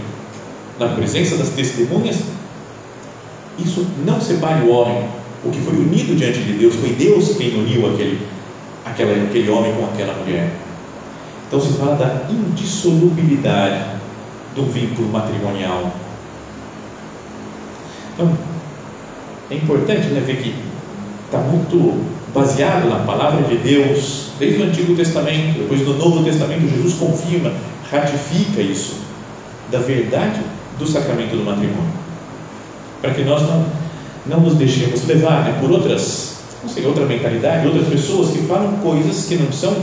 na 0.78 0.88
presença 0.88 1.36
das 1.36 1.50
testemunhas, 1.50 2.16
isso 3.58 3.86
não 4.04 4.20
separe 4.20 4.66
o 4.66 4.70
homem. 4.70 5.08
O 5.44 5.50
que 5.50 5.60
foi 5.60 5.74
unido 5.74 6.16
diante 6.16 6.40
de 6.40 6.52
Deus 6.54 6.74
foi 6.74 6.90
Deus 6.90 7.36
quem 7.36 7.54
uniu 7.54 7.86
aquele, 7.92 8.18
aquela, 8.84 9.12
aquele 9.24 9.50
homem 9.50 9.72
com 9.74 9.84
aquela 9.84 10.14
mulher. 10.14 10.50
Então 11.46 11.60
se 11.60 11.78
fala 11.78 11.96
da 11.96 12.26
indissolubilidade 12.30 13.94
do 14.54 14.64
vínculo 14.66 15.08
matrimonial. 15.08 15.92
Então, 18.14 18.32
é 19.50 19.54
importante 19.56 20.06
né, 20.08 20.20
ver 20.20 20.36
que 20.36 20.54
muito 21.54 22.04
baseado 22.34 22.88
na 22.88 23.04
palavra 23.04 23.42
de 23.44 23.56
Deus, 23.56 24.26
desde 24.38 24.60
o 24.60 24.64
Antigo 24.64 24.96
Testamento, 24.96 25.58
depois 25.58 25.86
no 25.86 25.94
Novo 25.94 26.24
Testamento, 26.24 26.68
Jesus 26.68 26.94
confirma, 26.94 27.52
ratifica 27.90 28.60
isso, 28.60 28.96
da 29.70 29.78
verdade 29.78 30.40
do 30.78 30.86
sacramento 30.86 31.36
do 31.36 31.44
matrimônio, 31.44 31.92
para 33.00 33.12
que 33.12 33.22
nós 33.22 33.42
não, 33.42 33.64
não 34.26 34.40
nos 34.40 34.54
deixemos 34.54 35.06
levar 35.06 35.44
né, 35.44 35.56
por 35.60 35.70
outras, 35.70 36.38
não 36.62 36.68
sei, 36.68 36.84
outra 36.84 37.06
mentalidade, 37.06 37.66
outras 37.66 37.86
pessoas 37.86 38.30
que 38.30 38.38
falam 38.46 38.72
coisas 38.78 39.26
que 39.26 39.36
não 39.36 39.52
são, 39.52 39.74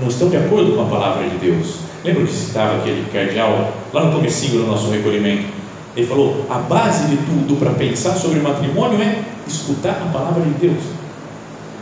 não 0.00 0.08
estão 0.08 0.28
de 0.30 0.38
acordo 0.38 0.74
com 0.74 0.82
a 0.82 0.86
palavra 0.86 1.28
de 1.28 1.36
Deus. 1.36 1.74
Lembra 2.04 2.24
que 2.24 2.32
citava 2.32 2.76
aquele 2.76 3.04
cardeal 3.10 3.72
lá 3.92 4.04
no 4.04 4.12
comecinho 4.12 4.62
do 4.62 4.66
nosso 4.66 4.90
recolhimento? 4.90 5.55
Ele 5.96 6.06
falou: 6.06 6.46
a 6.50 6.58
base 6.58 7.06
de 7.06 7.16
tudo 7.16 7.58
para 7.58 7.70
pensar 7.70 8.14
sobre 8.16 8.40
matrimônio 8.40 9.00
é 9.00 9.22
escutar 9.46 10.02
a 10.02 10.12
palavra 10.12 10.42
de 10.42 10.50
Deus. 10.50 10.84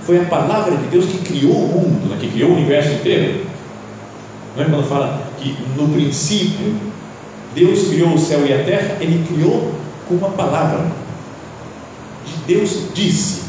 Foi 0.05 0.20
a 0.20 0.24
palavra 0.24 0.77
de 0.77 0.87
Deus 0.87 1.07
que 1.07 1.18
criou 1.18 1.53
o 1.53 1.68
mundo, 1.68 2.11
né? 2.11 2.18
que 2.20 2.29
criou 2.29 2.50
o 2.50 2.55
universo 2.55 2.92
inteiro. 2.92 3.44
Não 4.57 4.62
é 4.62 4.66
quando 4.68 4.88
fala 4.88 5.27
que 5.40 5.57
no 5.77 5.88
princípio 5.88 6.77
Deus 7.55 7.88
criou 7.88 8.14
o 8.14 8.18
céu 8.18 8.46
e 8.46 8.53
a 8.53 8.62
terra, 8.64 8.98
ele 9.00 9.27
criou 9.27 9.72
com 10.09 10.14
uma 10.14 10.31
palavra. 10.31 10.87
Deus 12.46 12.88
disse: 12.94 13.42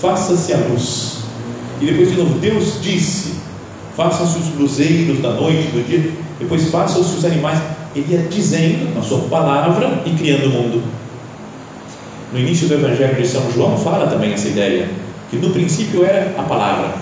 faça-se 0.00 0.52
a 0.52 0.58
luz. 0.58 1.18
E 1.80 1.86
depois 1.86 2.10
de 2.10 2.16
novo, 2.16 2.38
Deus 2.38 2.80
disse: 2.82 3.34
façam-se 3.96 4.38
os 4.38 4.54
luzeiros 4.58 5.20
da 5.20 5.30
noite, 5.30 5.68
do 5.68 5.86
dia. 5.86 6.12
Depois 6.38 6.68
façam-se 6.70 7.16
os 7.16 7.24
animais. 7.24 7.58
Ele 7.94 8.12
ia 8.12 8.22
dizendo 8.28 8.94
na 8.94 9.02
sua 9.02 9.20
palavra 9.28 10.02
e 10.06 10.10
criando 10.10 10.46
o 10.46 10.50
mundo. 10.50 10.82
no 12.32 12.38
início 12.38 12.68
do 12.68 12.74
Evangelho 12.74 13.16
de 13.16 13.26
São 13.26 13.50
João 13.50 13.76
fala 13.76 14.06
também 14.06 14.32
essa 14.32 14.48
ideia, 14.48 14.88
que 15.30 15.36
no 15.36 15.50
princípio 15.50 16.04
era 16.04 16.32
a 16.38 16.42
palavra, 16.44 16.94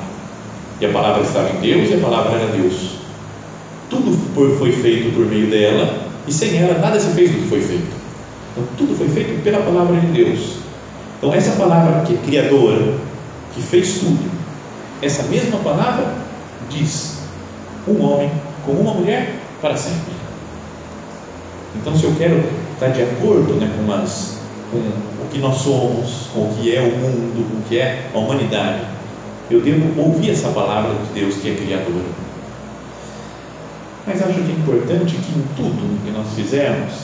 e 0.80 0.86
a 0.86 0.88
palavra 0.90 1.22
estava 1.22 1.50
em 1.50 1.60
Deus 1.60 1.90
e 1.90 1.94
a 1.94 1.98
palavra 1.98 2.38
era 2.38 2.52
Deus. 2.52 2.96
Tudo 3.90 4.16
foi 4.58 4.72
feito 4.72 5.14
por 5.14 5.26
meio 5.26 5.50
dela, 5.50 6.08
e 6.26 6.32
sem 6.32 6.56
ela 6.56 6.78
nada 6.78 6.98
se 6.98 7.10
fez 7.14 7.30
do 7.30 7.38
que 7.38 7.48
foi 7.48 7.60
feito. 7.60 7.98
Então, 8.52 8.64
tudo 8.76 8.96
foi 8.96 9.08
feito 9.08 9.42
pela 9.42 9.60
palavra 9.60 10.00
de 10.00 10.06
Deus. 10.08 10.56
Então, 11.18 11.34
essa 11.34 11.52
palavra 11.52 12.02
que 12.06 12.14
é 12.14 12.16
criadora, 12.18 12.94
que 13.54 13.62
fez 13.62 13.98
tudo, 13.98 14.30
essa 15.02 15.22
mesma 15.24 15.58
palavra 15.58 16.14
diz: 16.70 17.18
um 17.86 18.02
homem 18.02 18.30
com 18.64 18.72
uma 18.72 18.94
mulher 18.94 19.36
para 19.60 19.76
sempre. 19.76 20.17
Então, 21.76 21.96
se 21.96 22.04
eu 22.04 22.14
quero 22.16 22.42
estar 22.72 22.88
de 22.88 23.02
acordo 23.02 23.54
né, 23.54 23.70
com, 23.76 23.92
as, 23.92 24.38
com 24.70 24.78
o 24.78 25.28
que 25.30 25.38
nós 25.38 25.56
somos, 25.56 26.28
com 26.32 26.40
o 26.40 26.54
que 26.56 26.74
é 26.74 26.80
o 26.80 26.96
mundo, 26.96 27.50
com 27.50 27.58
o 27.58 27.62
que 27.68 27.78
é 27.78 28.10
a 28.12 28.18
humanidade, 28.18 28.82
eu 29.50 29.60
devo 29.60 30.00
ouvir 30.00 30.30
essa 30.30 30.48
palavra 30.48 30.94
de 30.94 31.20
Deus 31.20 31.36
que 31.36 31.50
é 31.50 31.54
criadora. 31.54 32.28
Mas 34.06 34.22
acho 34.22 34.34
que 34.34 34.50
é 34.50 34.54
importante 34.54 35.16
que 35.16 35.38
em 35.38 35.44
tudo 35.56 36.04
que 36.04 36.10
nós 36.10 36.26
fizermos, 36.34 36.94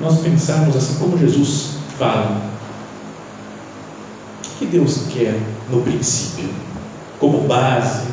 nós 0.00 0.20
pensarmos 0.20 0.76
assim 0.76 0.98
como 0.98 1.18
Jesus 1.18 1.78
fala. 1.98 2.40
O 4.44 4.58
que 4.58 4.66
Deus 4.66 5.06
quer 5.12 5.38
no 5.70 5.82
princípio, 5.82 6.50
como 7.18 7.46
base? 7.46 8.08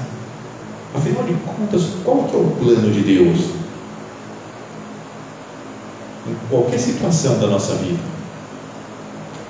Afinal 0.94 1.24
de 1.24 1.34
contas, 1.34 1.88
qual 2.04 2.24
que 2.24 2.36
é 2.36 2.40
o 2.40 2.52
plano 2.52 2.92
de 2.92 3.02
Deus? 3.02 3.65
Em 6.28 6.36
qualquer 6.50 6.80
situação 6.80 7.40
da 7.40 7.48
nossa 7.48 7.76
vida, 7.76 8.00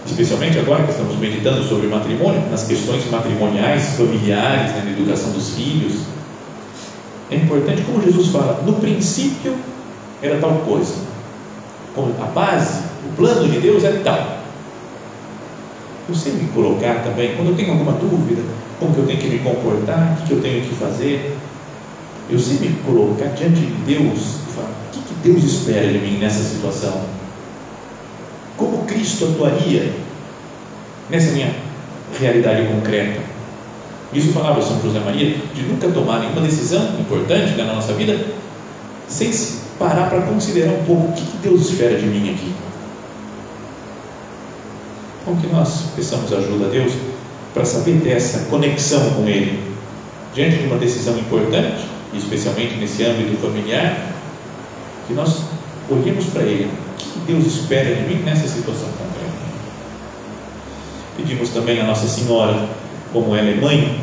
especialmente 0.06 0.60
agora 0.60 0.84
que 0.84 0.92
estamos 0.92 1.18
meditando 1.18 1.64
sobre 1.64 1.88
matrimônio, 1.88 2.42
nas 2.52 2.68
questões 2.68 3.10
matrimoniais, 3.10 3.96
familiares, 3.98 4.72
né, 4.74 4.84
na 4.86 4.92
educação 4.92 5.32
dos 5.32 5.52
filhos, 5.52 6.02
é 7.32 7.36
importante, 7.38 7.82
como 7.82 8.02
Jesus 8.04 8.28
fala, 8.28 8.62
no 8.66 8.74
princípio 8.74 9.56
era 10.22 10.40
tal 10.40 10.52
coisa, 10.60 10.94
a 12.22 12.26
base, 12.26 12.82
o 13.06 13.16
plano 13.16 13.48
de 13.50 13.60
Deus 13.60 13.84
é 13.84 14.02
tal. 14.04 14.44
Eu 16.08 16.14
sei 16.14 16.34
me 16.34 16.48
colocar 16.50 17.04
também, 17.04 17.36
quando 17.36 17.50
eu 17.50 17.56
tenho 17.56 17.72
alguma 17.72 17.94
dúvida, 17.94 18.44
como 18.80 18.94
que 18.94 19.00
eu 19.00 19.08
tenho 19.08 19.20
que 19.20 19.28
me 19.28 19.40
comportar, 19.40 20.14
o 20.14 20.22
que, 20.22 20.28
que 20.28 20.34
eu 20.34 20.42
tenho 20.42 20.62
que 20.62 20.76
fazer, 20.76 21.36
eu 22.30 22.38
sei 22.38 22.60
me 22.60 22.74
colocar 22.86 23.28
diante 23.30 23.62
de 23.62 23.74
Deus 23.86 24.20
e 24.48 24.54
falar, 24.54 24.70
o 24.70 24.92
que 24.92 25.05
Deus 25.26 25.44
espera 25.44 25.92
de 25.92 25.98
mim 25.98 26.20
nessa 26.20 26.44
situação? 26.44 27.02
Como 28.56 28.86
Cristo 28.86 29.26
atuaria 29.26 29.92
nessa 31.10 31.32
minha 31.32 31.52
realidade 32.20 32.68
concreta? 32.68 33.22
Isso 34.14 34.32
falava 34.32 34.62
São 34.62 34.80
José 34.80 35.00
Maria, 35.00 35.36
de 35.54 35.64
nunca 35.64 35.90
tomar 35.90 36.20
nenhuma 36.20 36.42
decisão 36.42 37.00
importante 37.00 37.54
né, 37.54 37.64
na 37.64 37.74
nossa 37.74 37.94
vida 37.94 38.24
sem 39.08 39.32
parar 39.80 40.12
para 40.12 40.22
considerar 40.22 40.74
um 40.74 40.84
pouco 40.86 41.08
o 41.08 41.14
que, 41.14 41.26
Deus 41.42 41.72
espera 41.72 41.98
de 41.98 42.06
mim 42.06 42.32
aqui. 42.32 42.54
Então, 45.22 45.36
que 45.38 45.48
nós 45.48 45.86
peçamos 45.96 46.32
ajuda 46.32 46.68
a 46.68 46.70
Deus 46.70 46.94
para 47.52 47.66
saber 47.66 48.00
ter 48.02 48.12
essa 48.12 48.46
conexão 48.46 49.10
com 49.16 49.28
Ele 49.28 49.60
diante 50.36 50.58
de 50.58 50.68
uma 50.68 50.78
decisão 50.78 51.18
importante, 51.18 51.84
especialmente 52.14 52.76
nesse 52.76 53.04
âmbito 53.04 53.36
familiar, 53.38 54.15
que 55.08 55.14
nós 55.14 55.42
olhemos 55.90 56.26
para 56.26 56.44
Ele. 56.44 56.70
O 57.00 57.26
que 57.26 57.32
Deus 57.32 57.46
espera 57.46 57.96
de 57.96 58.02
mim 58.02 58.22
nessa 58.24 58.48
situação 58.48 58.88
concreta? 58.90 59.36
Pedimos 61.18 61.50
também 61.50 61.80
a 61.80 61.86
Nossa 61.86 62.08
Senhora, 62.08 62.68
como 63.14 63.36
ela 63.36 63.50
é 63.50 63.56
mãe, 63.56 64.00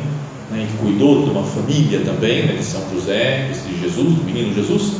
né, 0.51 0.67
que 0.69 0.77
cuidou 0.77 1.23
de 1.23 1.29
uma 1.29 1.43
família 1.43 2.01
também, 2.01 2.45
né, 2.45 2.53
de 2.53 2.63
São 2.63 2.81
José, 2.93 3.49
de 3.51 3.81
Jesus, 3.81 4.15
do 4.15 4.23
menino 4.23 4.53
Jesus, 4.53 4.93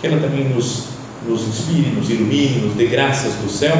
que 0.00 0.06
ela 0.06 0.20
também 0.20 0.48
nos, 0.48 0.84
nos 1.26 1.46
inspire, 1.48 1.90
nos 1.90 2.08
ilumine, 2.10 2.60
nos 2.60 2.74
dê 2.74 2.86
graças 2.86 3.34
do 3.34 3.50
céu, 3.50 3.76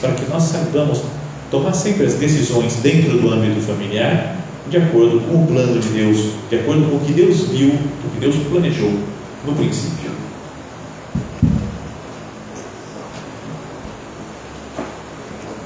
para 0.00 0.12
que 0.12 0.28
nós 0.30 0.42
saibamos 0.44 1.02
tomar 1.50 1.72
sempre 1.72 2.06
as 2.06 2.14
decisões 2.14 2.76
dentro 2.76 3.18
do 3.18 3.32
âmbito 3.32 3.60
familiar, 3.60 4.36
de 4.68 4.76
acordo 4.76 5.20
com 5.20 5.44
o 5.44 5.46
plano 5.46 5.80
de 5.80 5.88
Deus, 5.88 6.32
de 6.50 6.56
acordo 6.56 6.90
com 6.90 6.96
o 6.96 7.00
que 7.00 7.12
Deus 7.12 7.48
viu, 7.48 7.68
o 7.68 8.10
que 8.14 8.20
Deus 8.20 8.34
planejou 8.50 8.92
no 9.46 9.54
princípio. 9.54 10.15